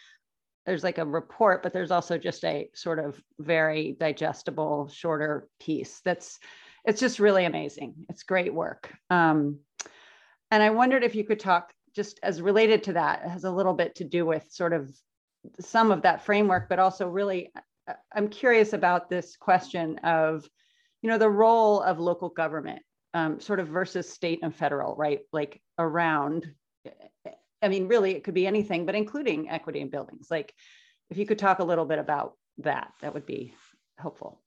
[0.66, 6.00] there's like a report but there's also just a sort of very digestible shorter piece
[6.04, 6.40] that's
[6.84, 9.58] it's just really amazing it's great work um,
[10.50, 13.74] and i wondered if you could talk just as related to that has a little
[13.74, 14.90] bit to do with sort of
[15.58, 17.52] some of that framework but also really
[18.14, 20.48] i'm curious about this question of
[21.02, 22.82] you know the role of local government
[23.14, 25.20] um, sort of versus state and federal, right?
[25.32, 26.46] Like around,
[27.62, 30.28] I mean, really, it could be anything, but including equity in buildings.
[30.30, 30.54] Like,
[31.10, 33.54] if you could talk a little bit about that, that would be
[33.98, 34.40] helpful.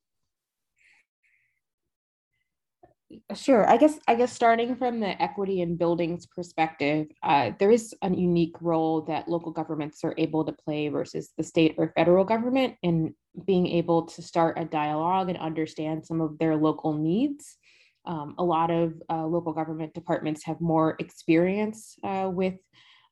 [3.36, 3.70] Sure.
[3.70, 8.10] I guess I guess starting from the equity and buildings perspective, uh, there is a
[8.10, 12.76] unique role that local governments are able to play versus the state or federal government
[12.84, 17.58] in being able to start a dialogue and understand some of their local needs
[18.06, 22.56] um, a lot of uh, local government departments have more experience uh, with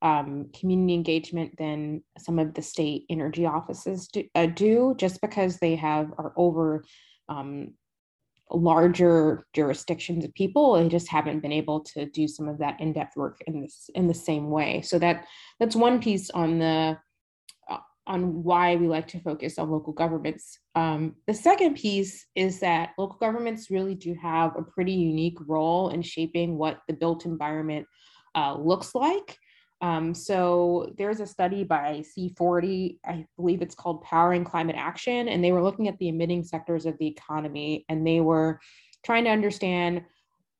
[0.01, 5.57] um, community engagement than some of the state energy offices do, uh, do just because
[5.57, 6.83] they have are over
[7.29, 7.73] um,
[8.53, 13.15] larger jurisdictions of people they just haven't been able to do some of that in-depth
[13.15, 15.25] work in this in the same way so that
[15.59, 16.97] that's one piece on the
[18.07, 20.59] on why we like to focus on local governments.
[20.75, 25.89] Um, the second piece is that local governments really do have a pretty unique role
[25.89, 27.87] in shaping what the built environment
[28.35, 29.37] uh, looks like.
[29.81, 35.43] Um, so there's a study by C40, I believe it's called Powering Climate Action, and
[35.43, 38.59] they were looking at the emitting sectors of the economy and they were
[39.03, 40.03] trying to understand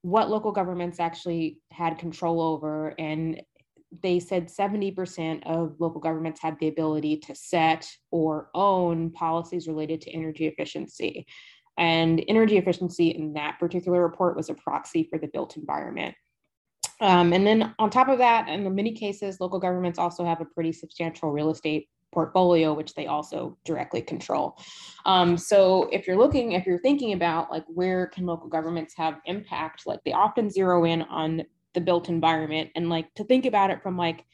[0.02, 2.96] what local governments actually had control over.
[2.98, 3.42] And
[4.02, 10.02] they said 70% of local governments had the ability to set or own policies related
[10.02, 11.28] to energy efficiency.
[11.78, 16.16] And energy efficiency in that particular report was a proxy for the built environment.
[17.02, 20.46] Um, and then on top of that, in many cases, local governments also have a
[20.46, 24.58] pretty substantial real estate portfolio, which they also directly control.
[25.06, 29.20] Um, so if you're looking, if you're thinking about like where can local governments have
[29.26, 33.72] impact, like they often zero in on the built environment and like to think about
[33.72, 34.26] it from like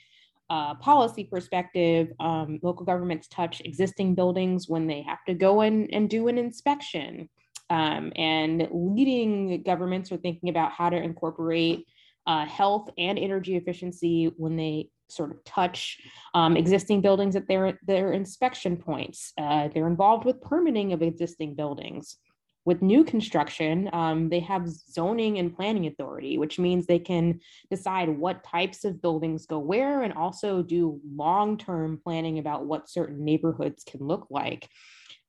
[0.49, 5.88] a policy perspective, um, local governments touch existing buildings when they have to go in
[5.93, 7.30] and do an inspection.
[7.69, 11.86] Um, and leading governments are thinking about how to incorporate
[12.28, 16.00] uh, health and energy efficiency when they sort of touch
[16.34, 19.34] um, existing buildings at their, their inspection points.
[19.38, 22.18] Uh, they're involved with permitting of existing buildings.
[22.66, 27.40] With new construction, um, they have zoning and planning authority, which means they can
[27.72, 32.90] decide what types of buildings go where and also do long term planning about what
[32.90, 34.68] certain neighborhoods can look like.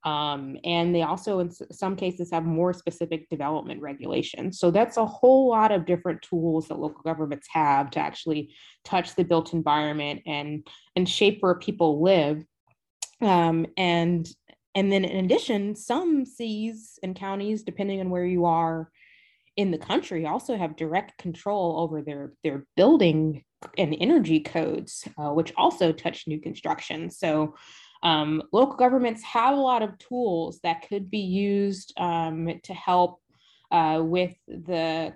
[0.04, 4.58] Um, and they also, in some cases, have more specific development regulations.
[4.58, 9.14] So that's a whole lot of different tools that local governments have to actually touch
[9.14, 12.44] the built environment and and shape where people live.
[13.20, 14.28] Um, and
[14.74, 18.90] and then in addition, some cities and counties, depending on where you are
[19.56, 23.42] in the country, also have direct control over their their building
[23.76, 27.10] and energy codes, uh, which also touch new construction.
[27.10, 27.56] So
[28.02, 33.20] um, local governments have a lot of tools that could be used um, to help
[33.70, 35.14] uh, with the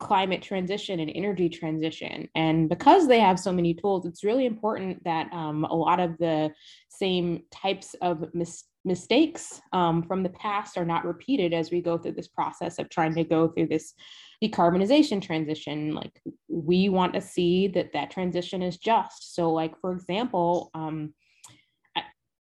[0.00, 2.28] climate transition and energy transition.
[2.34, 6.18] And because they have so many tools, it's really important that um, a lot of
[6.18, 6.52] the
[6.88, 11.96] same types of mis- mistakes um, from the past are not repeated as we go
[11.96, 13.94] through this process of trying to go through this
[14.42, 15.94] decarbonization transition.
[15.94, 19.34] Like we want to see that that transition is just.
[19.34, 21.14] So, like for example, um,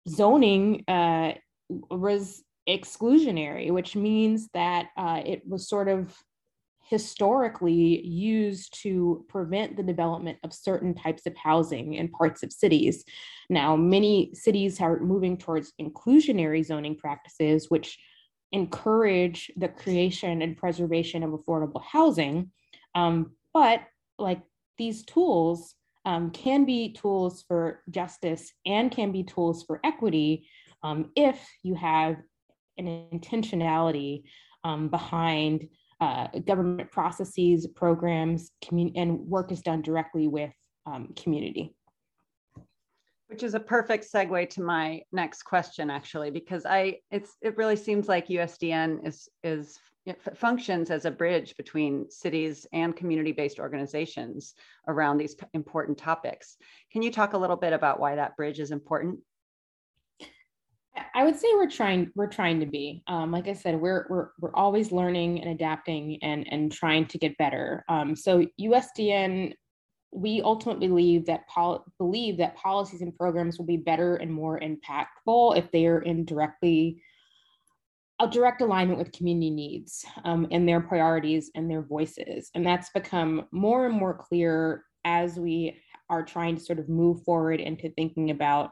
[0.09, 1.33] zoning uh,
[1.68, 6.16] was exclusionary, which means that uh, it was sort of
[6.88, 13.05] historically used to prevent the development of certain types of housing in parts of cities.
[13.51, 17.99] Now, many cities are moving towards inclusionary zoning practices, which
[18.53, 22.51] encourage the creation and preservation of affordable housing.
[22.94, 23.83] Um, but
[24.18, 24.40] like
[24.79, 25.75] these tools
[26.09, 30.49] um, can be tools for justice and can be tools for equity
[30.83, 32.16] um, if you have
[32.79, 34.23] an intentionality
[34.64, 35.68] um, behind
[36.01, 40.53] uh, government processes, programs, and work is done directly with
[40.87, 41.75] um, community.
[43.29, 47.77] Which is a perfect segue to my next question, actually, because I it's it really
[47.77, 49.79] seems like USDN is is
[50.35, 54.55] functions as a bridge between cities and community-based organizations
[54.87, 56.57] around these important topics.
[56.93, 59.21] Can you talk a little bit about why that bridge is important?
[61.14, 63.03] I would say we're trying we're trying to be.
[63.07, 67.19] Um, like I said, we're we're we're always learning and adapting and and trying to
[67.19, 67.85] get better.
[67.88, 69.53] Um, so USDN,
[70.12, 74.61] we ultimately believe that pol- believe that policies and programs will be better and more
[74.61, 77.03] impactful if they are in directly
[78.21, 82.51] a direct alignment with community needs um, and their priorities and their voices.
[82.55, 87.23] And that's become more and more clear as we are trying to sort of move
[87.23, 88.71] forward into thinking about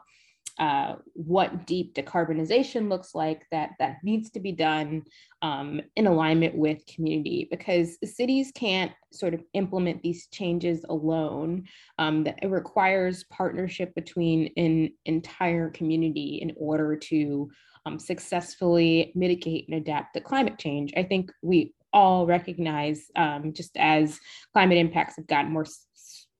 [0.59, 5.03] uh, what deep decarbonization looks like that that needs to be done
[5.41, 11.65] um, in alignment with community because cities can't sort of implement these changes alone
[11.99, 17.49] um, that it requires partnership between an entire community in order to
[17.85, 20.91] um, successfully mitigate and adapt to climate change.
[20.97, 24.19] I think we all recognize, um, just as
[24.53, 25.65] climate impacts have gotten more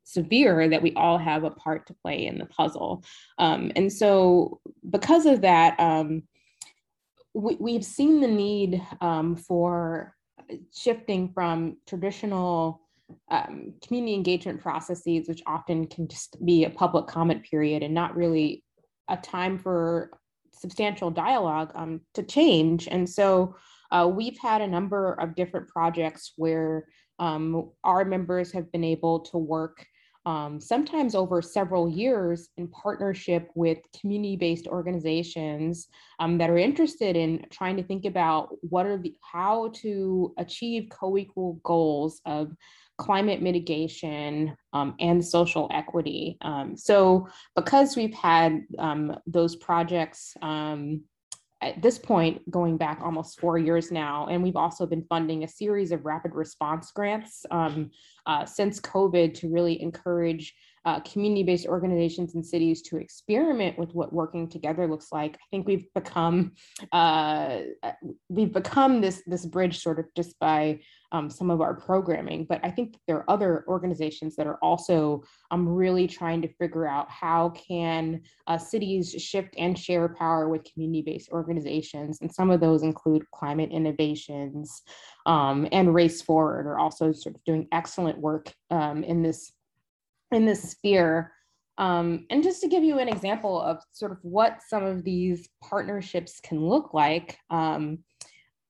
[0.07, 3.03] severe, that we all have a part to play in the puzzle.
[3.37, 6.23] Um, and so, because of that, um,
[7.33, 10.15] we, we've seen the need um, for
[10.73, 12.81] shifting from traditional
[13.29, 18.15] um, community engagement processes, which often can just be a public comment period and not
[18.15, 18.63] really
[19.09, 20.11] a time for
[20.53, 22.87] substantial dialogue um, to change.
[22.87, 23.55] And so
[23.91, 26.85] uh, we've had a number of different projects where
[27.19, 29.85] um, our members have been able to work
[30.27, 35.87] um, sometimes over several years in partnership with community-based organizations
[36.19, 40.89] um, that are interested in trying to think about what are the how to achieve
[40.91, 42.51] co-equal goals of
[42.97, 46.37] climate mitigation um, and social equity.
[46.41, 51.03] Um, so because we've had um, those projects um,
[51.61, 55.47] at this point, going back almost four years now, and we've also been funding a
[55.47, 57.89] series of rapid response grants um,
[58.27, 60.53] uh, since COVID to really encourage
[60.87, 65.35] uh, community-based organizations and cities to experiment with what working together looks like.
[65.35, 66.53] I think we've become
[66.93, 67.59] uh,
[68.29, 70.79] we've become this this bridge sort of just by
[71.11, 72.45] um, some of our programming.
[72.45, 76.87] But I think there are other organizations that are also um, really trying to figure
[76.87, 82.19] out how can uh, cities shift and share power with community-based organizations.
[82.21, 84.83] And some of those include climate innovations
[85.27, 89.51] um, and Race Forward are also sort of doing excellent work um, in this
[90.31, 91.31] in this sphere.
[91.77, 95.47] Um, and just to give you an example of sort of what some of these
[95.61, 97.99] partnerships can look like, um,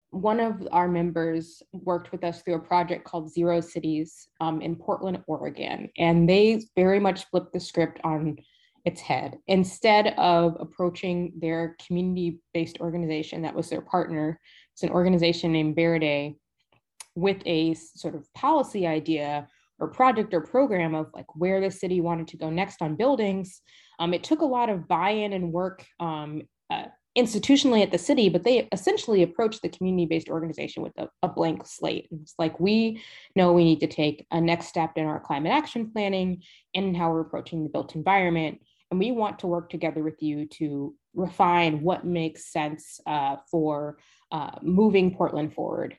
[0.09, 4.75] one of our members worked with us through a project called Zero Cities um, in
[4.75, 8.37] Portland, Oregon, and they very much flipped the script on
[8.83, 9.37] its head.
[9.47, 14.39] Instead of approaching their community-based organization that was their partner,
[14.73, 16.37] it's an organization named Verde,
[17.17, 19.47] with a sort of policy idea
[19.79, 23.61] or project or program of like where the city wanted to go next on buildings.
[23.97, 26.85] Um, it took a lot of buy-in and work um, uh,
[27.17, 31.65] institutionally at the city, but they essentially approached the community-based organization with a, a, blank
[31.65, 32.07] slate.
[32.11, 33.01] It's like we
[33.35, 36.43] know we need to take a next step in our climate action planning
[36.75, 38.61] and how we're approaching the built environment.
[38.91, 43.97] And we want to work together with you to refine what makes sense uh, for
[44.31, 45.97] uh, moving Portland forward.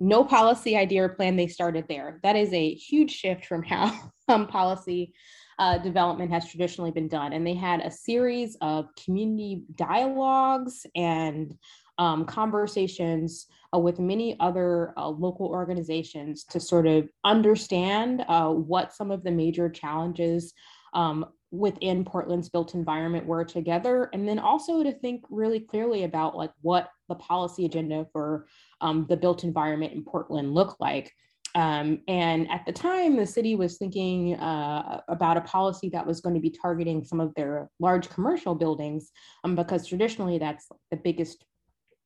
[0.00, 2.20] No policy idea or plan, they started there.
[2.22, 5.14] That is a huge shift from how um, policy
[5.58, 7.32] uh, development has traditionally been done.
[7.32, 11.56] And they had a series of community dialogues and
[11.98, 18.92] um, conversations uh, with many other uh, local organizations to sort of understand uh, what
[18.92, 20.52] some of the major challenges
[20.92, 26.36] um, within Portland's built environment were together, and then also to think really clearly about
[26.36, 28.46] like what the policy agenda for
[28.80, 31.12] um, the built environment in Portland looked like.
[31.54, 36.20] Um, and at the time, the city was thinking uh, about a policy that was
[36.20, 39.10] going to be targeting some of their large commercial buildings,
[39.42, 41.46] um, because traditionally that's the biggest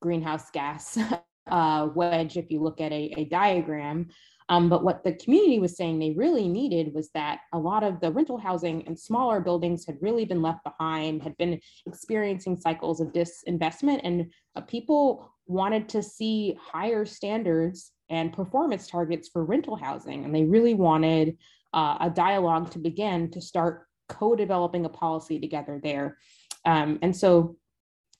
[0.00, 0.96] greenhouse gas
[1.50, 4.08] uh, wedge if you look at a, a diagram.
[4.50, 8.00] Um, but what the community was saying they really needed was that a lot of
[8.00, 13.00] the rental housing and smaller buildings had really been left behind, had been experiencing cycles
[13.00, 19.76] of disinvestment, and uh, people wanted to see higher standards and performance targets for rental
[19.76, 20.24] housing.
[20.24, 21.36] And they really wanted
[21.74, 26.18] uh, a dialogue to begin to start co developing a policy together there.
[26.64, 27.56] Um, and so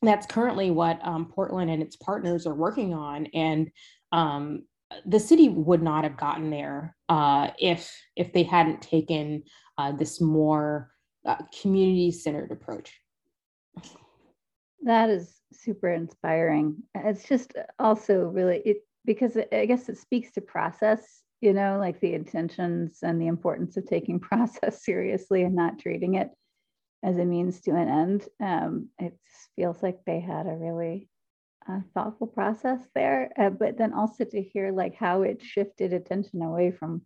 [0.03, 3.27] that's currently what um, Portland and its partners are working on.
[3.27, 3.71] And
[4.13, 4.65] um,
[5.07, 9.45] the city would not have gotten there uh, if if they hadn't taken
[9.79, 10.91] uh, this more
[11.25, 13.01] uh, community centered approach.
[14.83, 16.83] That is super inspiring.
[16.95, 22.01] It's just also really it because I guess it speaks to process, you know, like
[22.01, 26.31] the intentions and the importance of taking process seriously and not treating it
[27.03, 28.29] as a means to an end.
[28.41, 29.19] Um, it
[29.57, 31.09] feels like they had a really
[31.69, 36.43] uh, thoughtful process there, uh, but then also to hear like how it shifted attention
[36.43, 37.03] away from,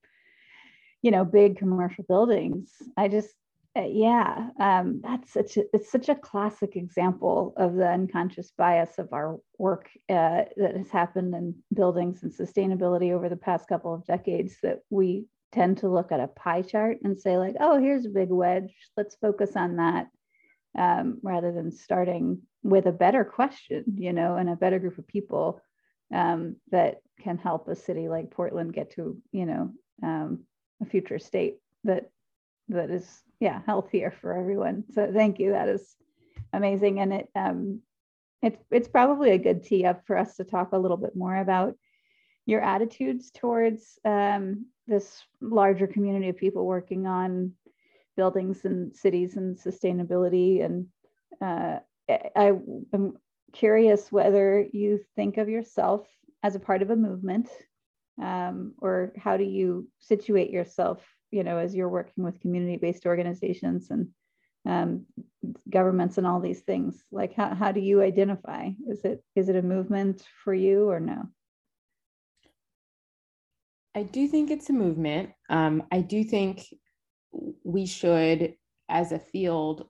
[1.03, 2.71] you know, big commercial buildings.
[2.97, 3.44] I just uh,
[3.77, 9.13] yeah, um, that's such a, it's such a classic example of the unconscious bias of
[9.13, 14.07] our work uh, that has happened in buildings and sustainability over the past couple of
[14.07, 14.57] decades.
[14.63, 18.11] That we tend to look at a pie chart and say like, oh, here's a
[18.11, 18.75] big wedge.
[18.97, 20.07] Let's focus on that,
[20.79, 25.07] um, rather than starting with a better question, you know, and a better group of
[25.09, 25.61] people
[26.13, 29.73] um, that can help a city like Portland get to, you know,
[30.03, 30.45] um,
[30.81, 32.11] a future state that
[32.69, 34.85] that is yeah healthier for everyone.
[34.93, 35.53] So thank you.
[35.53, 35.97] That is
[36.53, 37.01] amazing.
[37.01, 37.81] And it um
[38.43, 41.37] it's it's probably a good tee up for us to talk a little bit more
[41.37, 41.75] about
[42.47, 47.53] your attitudes towards um, this larger community of people working on
[48.17, 50.65] buildings and cities and sustainability.
[50.65, 50.87] And
[51.41, 51.79] uh,
[52.37, 52.53] I
[52.93, 53.15] am
[53.53, 56.07] curious whether you think of yourself
[56.43, 57.49] as a part of a movement
[58.21, 61.03] um, or how do you situate yourself
[61.35, 64.09] you know, as you're working with community-based organizations and
[64.67, 65.05] um,
[65.69, 68.71] governments and all these things, like how, how do you identify?
[68.89, 71.25] Is it is it a movement for you or no?
[73.97, 75.31] I do think it's a movement.
[75.51, 76.67] Um, I do think
[77.65, 78.55] we should,
[78.89, 79.89] as a field,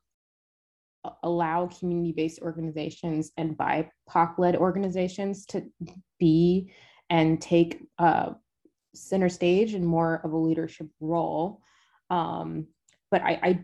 [1.22, 5.64] allow community-based organizations and BIPOC-led organizations to
[6.18, 6.72] be
[7.10, 8.30] and take uh,
[8.94, 11.60] center stage and more of a leadership role.
[12.10, 12.66] Um,
[13.10, 13.60] but I,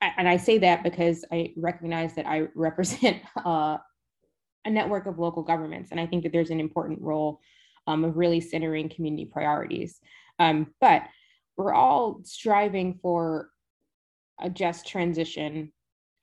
[0.00, 3.78] I, and I say that because I recognize that I represent uh,
[4.64, 7.40] a network of local governments, and I think that there's an important role
[7.86, 9.98] um, of really centering community priorities.
[10.38, 11.02] Um, but
[11.56, 13.50] we're all striving for
[14.40, 15.72] a just transition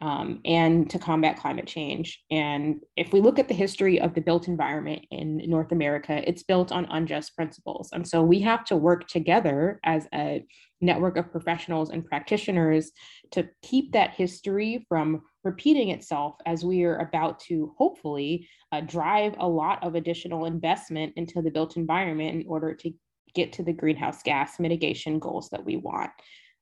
[0.01, 2.23] um, and to combat climate change.
[2.31, 6.43] And if we look at the history of the built environment in North America, it's
[6.43, 7.89] built on unjust principles.
[7.91, 10.45] And so we have to work together as a
[10.81, 12.91] network of professionals and practitioners
[13.31, 19.35] to keep that history from repeating itself as we are about to hopefully uh, drive
[19.39, 22.91] a lot of additional investment into the built environment in order to
[23.35, 26.11] get to the greenhouse gas mitigation goals that we want.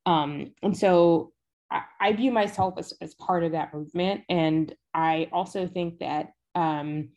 [0.08, 1.34] Um, and so
[1.72, 4.22] I, view myself as, as part of that movement.
[4.30, 7.10] And I also think that um,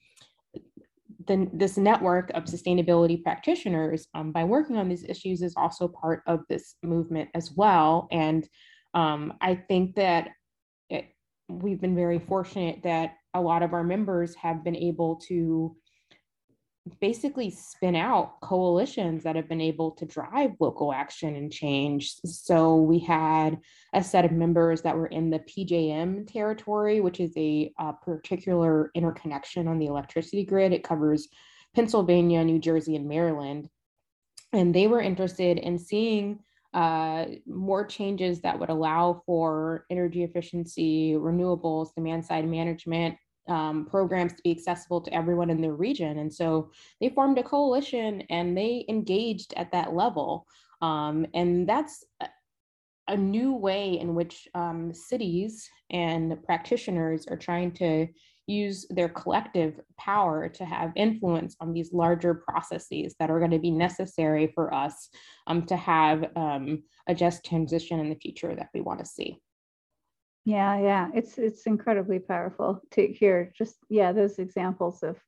[1.27, 6.23] the, this network of sustainability practitioners, um, by working on these issues, is also part
[6.27, 8.09] of this movement as well.
[8.11, 8.49] And
[8.95, 10.31] um, I think that
[10.89, 11.07] it,
[11.49, 15.77] we've been very fortunate that a lot of our members have been able to
[17.01, 22.15] basically spin out coalitions that have been able to drive local action and change.
[22.25, 23.59] So we had
[23.93, 28.91] a set of members that were in the PJM territory, which is a, a particular
[28.95, 30.73] interconnection on the electricity grid.
[30.73, 31.29] It covers
[31.75, 33.69] Pennsylvania, New Jersey, and Maryland.
[34.53, 36.41] And they were interested in seeing
[36.73, 43.17] uh, more changes that would allow for energy efficiency, renewables, demand side management,
[43.51, 46.19] um, programs to be accessible to everyone in their region.
[46.19, 46.71] And so
[47.01, 50.47] they formed a coalition and they engaged at that level.
[50.81, 52.05] Um, and that's
[53.09, 58.07] a new way in which um, cities and practitioners are trying to
[58.47, 63.59] use their collective power to have influence on these larger processes that are going to
[63.59, 65.09] be necessary for us
[65.47, 69.39] um, to have um, a just transition in the future that we want to see.
[70.45, 75.19] Yeah, yeah, it's it's incredibly powerful to hear just yeah those examples of,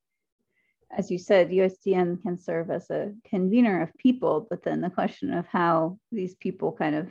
[0.90, 5.32] as you said, USDN can serve as a convener of people, but then the question
[5.32, 7.08] of how these people kind of,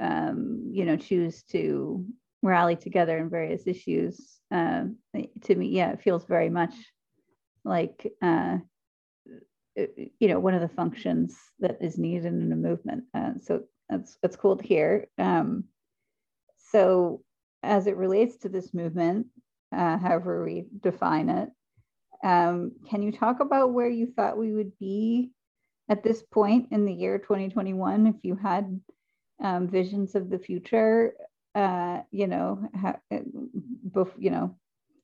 [0.00, 2.04] um, you know, choose to
[2.42, 4.38] rally together in various issues.
[4.50, 4.84] Uh,
[5.42, 6.74] to me, yeah, it feels very much
[7.64, 8.58] like uh,
[9.74, 13.04] you know one of the functions that is needed in a movement.
[13.14, 15.06] Uh, so that's that's cool to hear.
[15.18, 15.64] Um,
[16.70, 17.22] so,
[17.62, 19.26] as it relates to this movement,
[19.72, 21.48] uh, however we define it,
[22.24, 25.30] um, can you talk about where you thought we would be
[25.88, 28.80] at this point in the year 2021 if you had
[29.42, 31.14] um, visions of the future?
[31.54, 32.98] Uh, you know, ha-
[33.90, 34.56] bef- you know,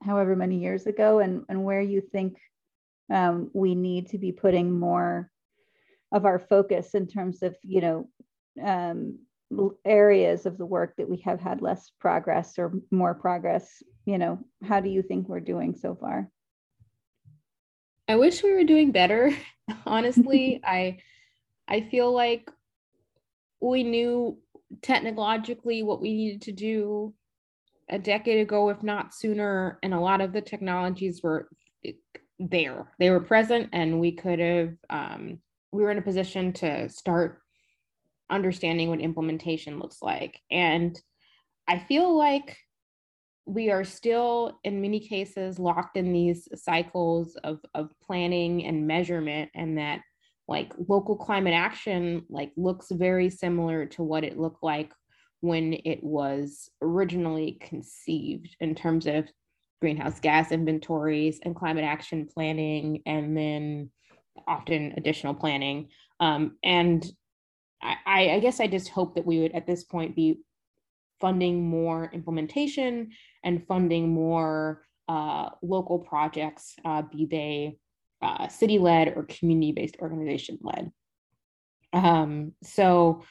[0.02, 2.38] however many years ago, and and where you think
[3.10, 5.30] um, we need to be putting more
[6.12, 8.08] of our focus in terms of you know
[8.62, 9.18] um,
[9.84, 14.38] areas of the work that we have had less progress or more progress you know
[14.64, 16.28] how do you think we're doing so far?
[18.08, 19.32] I wish we were doing better
[19.86, 20.60] honestly.
[20.64, 20.98] I
[21.68, 22.50] i feel like
[23.60, 24.38] we knew
[24.82, 27.14] technologically what we needed to do
[27.88, 31.48] a decade ago if not sooner and a lot of the technologies were
[32.38, 32.92] there.
[32.98, 35.38] They were present and we could have um,
[35.70, 37.41] we were in a position to start
[38.32, 40.40] understanding what implementation looks like.
[40.50, 40.98] And
[41.68, 42.56] I feel like
[43.46, 49.50] we are still in many cases locked in these cycles of, of planning and measurement
[49.54, 50.00] and that
[50.48, 54.92] like local climate action like looks very similar to what it looked like
[55.40, 59.28] when it was originally conceived in terms of
[59.80, 63.90] greenhouse gas inventories and climate action planning and then
[64.46, 65.88] often additional planning
[66.20, 67.10] um, and
[67.82, 70.40] I, I guess I just hope that we would at this point be
[71.20, 73.10] funding more implementation
[73.44, 77.78] and funding more uh, local projects, uh, be they
[78.22, 80.92] uh, city led or community based organization led.
[81.92, 83.22] Um, so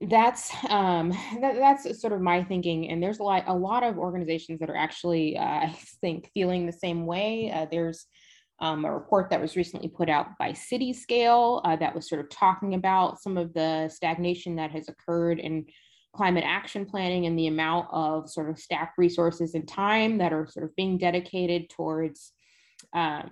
[0.00, 1.10] that's um,
[1.40, 4.70] that, that's sort of my thinking, and there's a lot a lot of organizations that
[4.70, 7.52] are actually uh, I think feeling the same way.
[7.54, 8.06] Uh, there's
[8.62, 12.30] um, a report that was recently put out by Cityscale uh, that was sort of
[12.30, 15.66] talking about some of the stagnation that has occurred in
[16.14, 20.46] climate action planning and the amount of sort of staff resources and time that are
[20.46, 22.32] sort of being dedicated towards
[22.94, 23.30] um,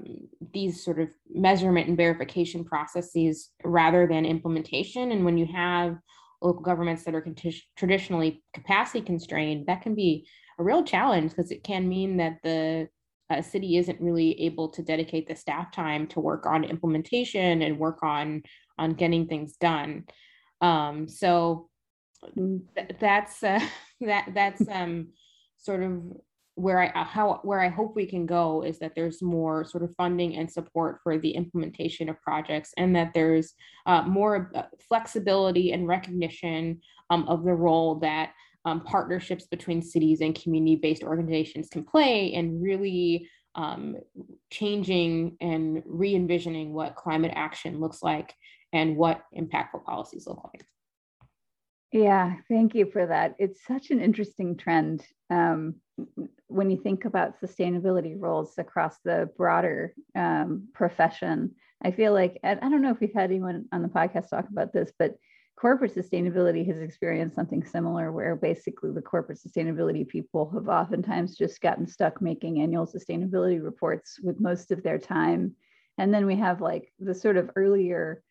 [0.52, 5.12] these sort of measurement and verification processes rather than implementation.
[5.12, 5.96] And when you have
[6.42, 7.24] local governments that are
[7.76, 10.26] traditionally capacity constrained, that can be
[10.58, 12.88] a real challenge because it can mean that the
[13.30, 17.78] a city isn't really able to dedicate the staff time to work on implementation and
[17.78, 18.42] work on
[18.78, 20.04] on getting things done.
[20.60, 21.68] Um, so
[23.00, 23.60] that's uh,
[24.00, 25.08] that that's um
[25.56, 26.02] sort of
[26.54, 29.84] where I uh, how where I hope we can go is that there's more sort
[29.84, 33.54] of funding and support for the implementation of projects, and that there's
[33.86, 38.32] uh, more uh, flexibility and recognition um, of the role that
[38.64, 43.96] um, partnerships between cities and community-based organizations can play in really um,
[44.50, 48.34] changing and re-envisioning what climate action looks like
[48.72, 50.64] and what impactful policies look like.
[51.92, 53.34] Yeah, thank you for that.
[53.40, 55.74] It's such an interesting trend um,
[56.46, 61.52] when you think about sustainability roles across the broader um, profession.
[61.82, 64.72] I feel like, I don't know if we've had anyone on the podcast talk about
[64.72, 65.16] this, but
[65.60, 71.60] corporate sustainability has experienced something similar where basically the corporate sustainability people have oftentimes just
[71.60, 75.54] gotten stuck making annual sustainability reports with most of their time.
[75.98, 78.22] And then we have like the sort of earlier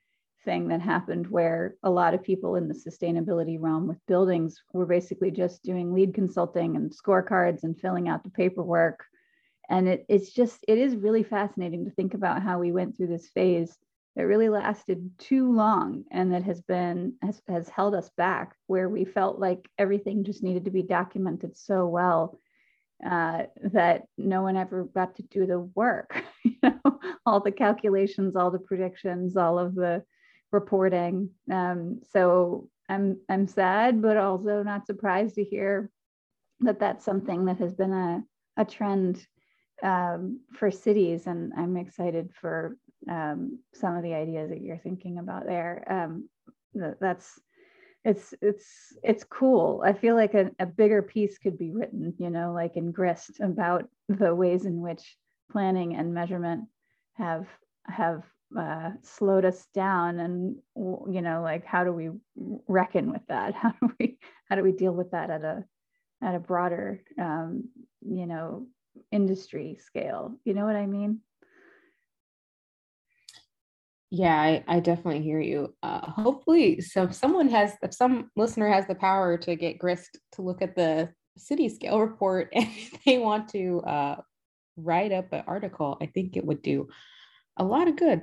[0.43, 4.87] thing that happened where a lot of people in the sustainability realm with buildings were
[4.87, 9.05] basically just doing LEED consulting and scorecards and filling out the paperwork.
[9.69, 13.07] And it, it's just, it is really fascinating to think about how we went through
[13.09, 13.77] this phase
[14.15, 18.89] that really lasted too long and that has been, has, has held us back where
[18.89, 22.39] we felt like everything just needed to be documented so well
[23.05, 26.21] uh, that no one ever got to do the work.
[26.43, 30.03] you know, all the calculations, all the predictions, all of the
[30.51, 31.29] reporting.
[31.51, 35.89] Um, so I'm I'm sad, but also not surprised to hear
[36.61, 38.23] that that's something that has been a
[38.57, 39.25] a trend
[39.81, 42.75] um, for cities, and I'm excited for
[43.09, 45.83] um, some of the ideas that you're thinking about there.
[45.89, 46.29] Um,
[46.99, 47.39] that's
[48.05, 49.83] it's it's it's cool.
[49.85, 53.39] I feel like a, a bigger piece could be written, you know, like in Grist
[53.41, 55.17] about the ways in which
[55.51, 56.65] planning and measurement
[57.15, 57.47] have
[57.85, 58.23] have
[58.57, 62.09] uh, slowed us down and you know like how do we
[62.67, 64.17] reckon with that how do we
[64.49, 65.63] how do we deal with that at a
[66.23, 67.69] at a broader um,
[68.01, 68.65] you know
[69.11, 71.19] industry scale you know what i mean
[74.11, 78.69] yeah i, I definitely hear you uh, hopefully so if someone has if some listener
[78.69, 82.67] has the power to get grist to look at the city scale report and
[83.05, 84.15] they want to uh,
[84.77, 86.87] write up an article i think it would do
[87.59, 88.21] a lot of good.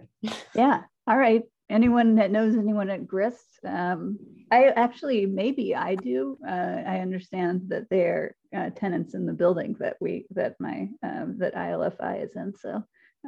[0.55, 0.83] yeah.
[1.07, 1.43] All right.
[1.69, 4.19] Anyone that knows anyone at Grist, um,
[4.53, 6.39] I actually maybe I do.
[6.47, 11.37] Uh, I understand that they're uh, tenants in the building that we that my um,
[11.39, 12.55] that ILFI is in.
[12.61, 12.83] So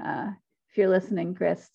[0.04, 0.30] uh,
[0.70, 1.72] if you're listening, Grist,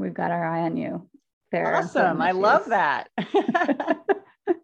[0.00, 1.08] we've got our eye on you.
[1.52, 2.22] There awesome.
[2.22, 3.08] I love that.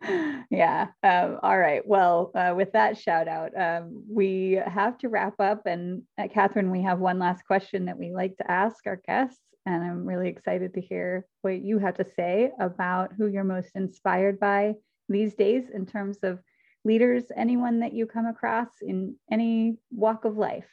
[0.51, 0.89] yeah.
[1.03, 1.87] Um, all right.
[1.87, 5.63] Well, uh, with that shout out, um, we have to wrap up.
[5.67, 9.41] And uh, Catherine, we have one last question that we like to ask our guests.
[9.65, 13.71] And I'm really excited to hear what you have to say about who you're most
[13.75, 14.75] inspired by
[15.09, 16.39] these days in terms of
[16.85, 20.69] leaders, anyone that you come across in any walk of life.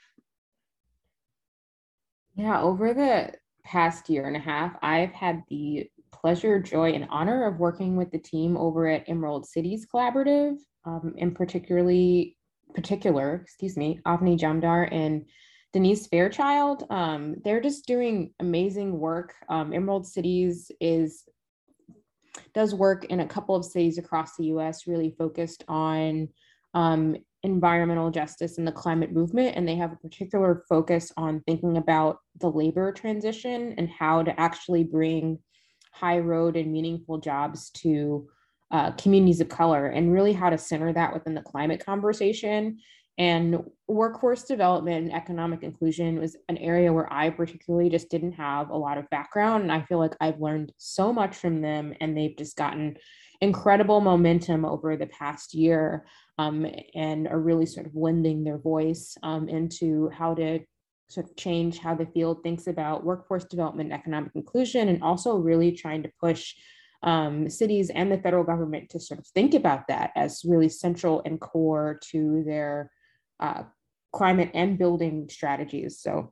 [2.36, 3.34] Yeah, over the
[3.64, 8.12] past year and a half, I've had the pleasure, joy, and honor of working with
[8.12, 12.38] the team over at Emerald Cities Collaborative, um, and particularly
[12.74, 15.26] particular, excuse me, Avni Jamdar and
[15.74, 16.86] Denise Fairchild.
[16.90, 19.34] Um, they're just doing amazing work.
[19.50, 21.24] Um, Emerald Cities is
[22.54, 24.88] does work in a couple of cities across the U.S.
[24.88, 26.30] Really focused on
[26.74, 31.78] um, environmental justice and the climate movement, and they have a particular focus on thinking
[31.78, 35.40] about the labor transition and how to actually bring
[35.92, 38.28] high road and meaningful jobs to
[38.72, 42.80] uh, communities of color and really how to center that within the climate conversation.
[43.20, 48.70] And workforce development and economic inclusion was an area where i particularly just didn't have
[48.70, 52.18] a lot of background and i feel like i've learned so much from them and
[52.18, 52.96] they've just gotten
[53.42, 56.06] incredible momentum over the past year
[56.38, 56.66] um,
[56.96, 60.60] and are really sort of lending their voice um, into how to
[61.10, 65.72] sort of change how the field thinks about workforce development economic inclusion, and also really
[65.72, 66.56] trying to push
[67.04, 71.22] um, cities and the federal government to sort of think about that as really central
[71.26, 72.90] and core to their
[73.40, 73.64] uh,
[74.14, 76.00] climate and building strategies.
[76.00, 76.32] So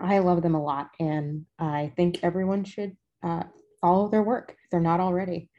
[0.00, 3.44] I love them a lot, and I think everyone should uh,
[3.80, 5.50] follow their work if they're not already.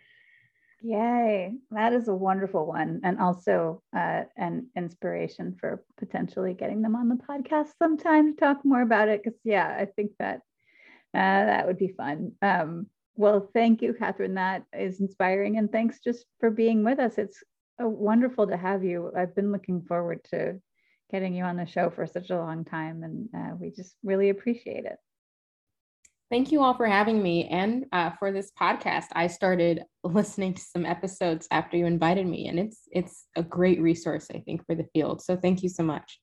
[0.85, 2.99] Yay, that is a wonderful one.
[3.03, 8.65] And also uh, an inspiration for potentially getting them on the podcast sometime to talk
[8.65, 9.23] more about it.
[9.23, 10.41] Because, yeah, I think that
[11.15, 12.33] uh, that would be fun.
[12.41, 14.33] Um, well, thank you, Catherine.
[14.33, 15.57] That is inspiring.
[15.57, 17.17] And thanks just for being with us.
[17.17, 17.41] It's
[17.81, 19.11] uh, wonderful to have you.
[19.15, 20.59] I've been looking forward to
[21.11, 23.03] getting you on the show for such a long time.
[23.03, 24.97] And uh, we just really appreciate it.
[26.29, 29.07] Thank you all for having me and uh, for this podcast.
[29.13, 33.81] I started listening to some episodes after you invited me, and it's it's a great
[33.81, 35.21] resource, I think, for the field.
[35.21, 36.19] So thank you so much.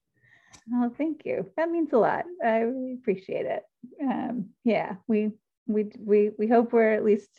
[0.74, 1.46] Oh, thank you.
[1.56, 2.24] That means a lot.
[2.44, 3.62] I really appreciate it.
[4.02, 5.32] Um, yeah, we
[5.66, 7.30] we we we hope we're at least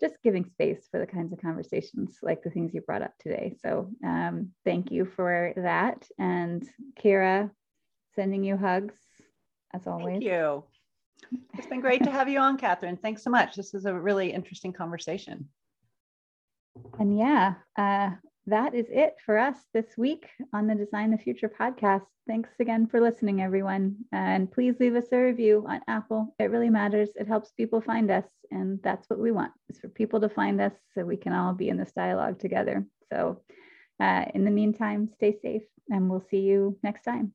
[0.00, 3.56] just giving space for the kinds of conversations like the things you brought up today.
[3.62, 6.06] So um, thank you for that.
[6.18, 6.66] And
[7.02, 7.50] Kira,
[8.14, 8.94] sending you hugs
[9.74, 10.14] as always.
[10.14, 10.64] Thank you.
[11.54, 12.96] It's been great to have you on, Catherine.
[12.96, 13.56] Thanks so much.
[13.56, 15.48] This is a really interesting conversation.
[16.98, 18.10] And yeah, uh,
[18.46, 22.04] that is it for us this week on the Design the Future podcast.
[22.28, 23.96] Thanks again for listening, everyone.
[24.12, 26.34] And please leave us a review on Apple.
[26.38, 27.10] It really matters.
[27.16, 28.24] It helps people find us.
[28.50, 31.54] And that's what we want is for people to find us so we can all
[31.54, 32.84] be in this dialogue together.
[33.12, 33.42] So
[34.00, 37.32] uh, in the meantime, stay safe and we'll see you next time.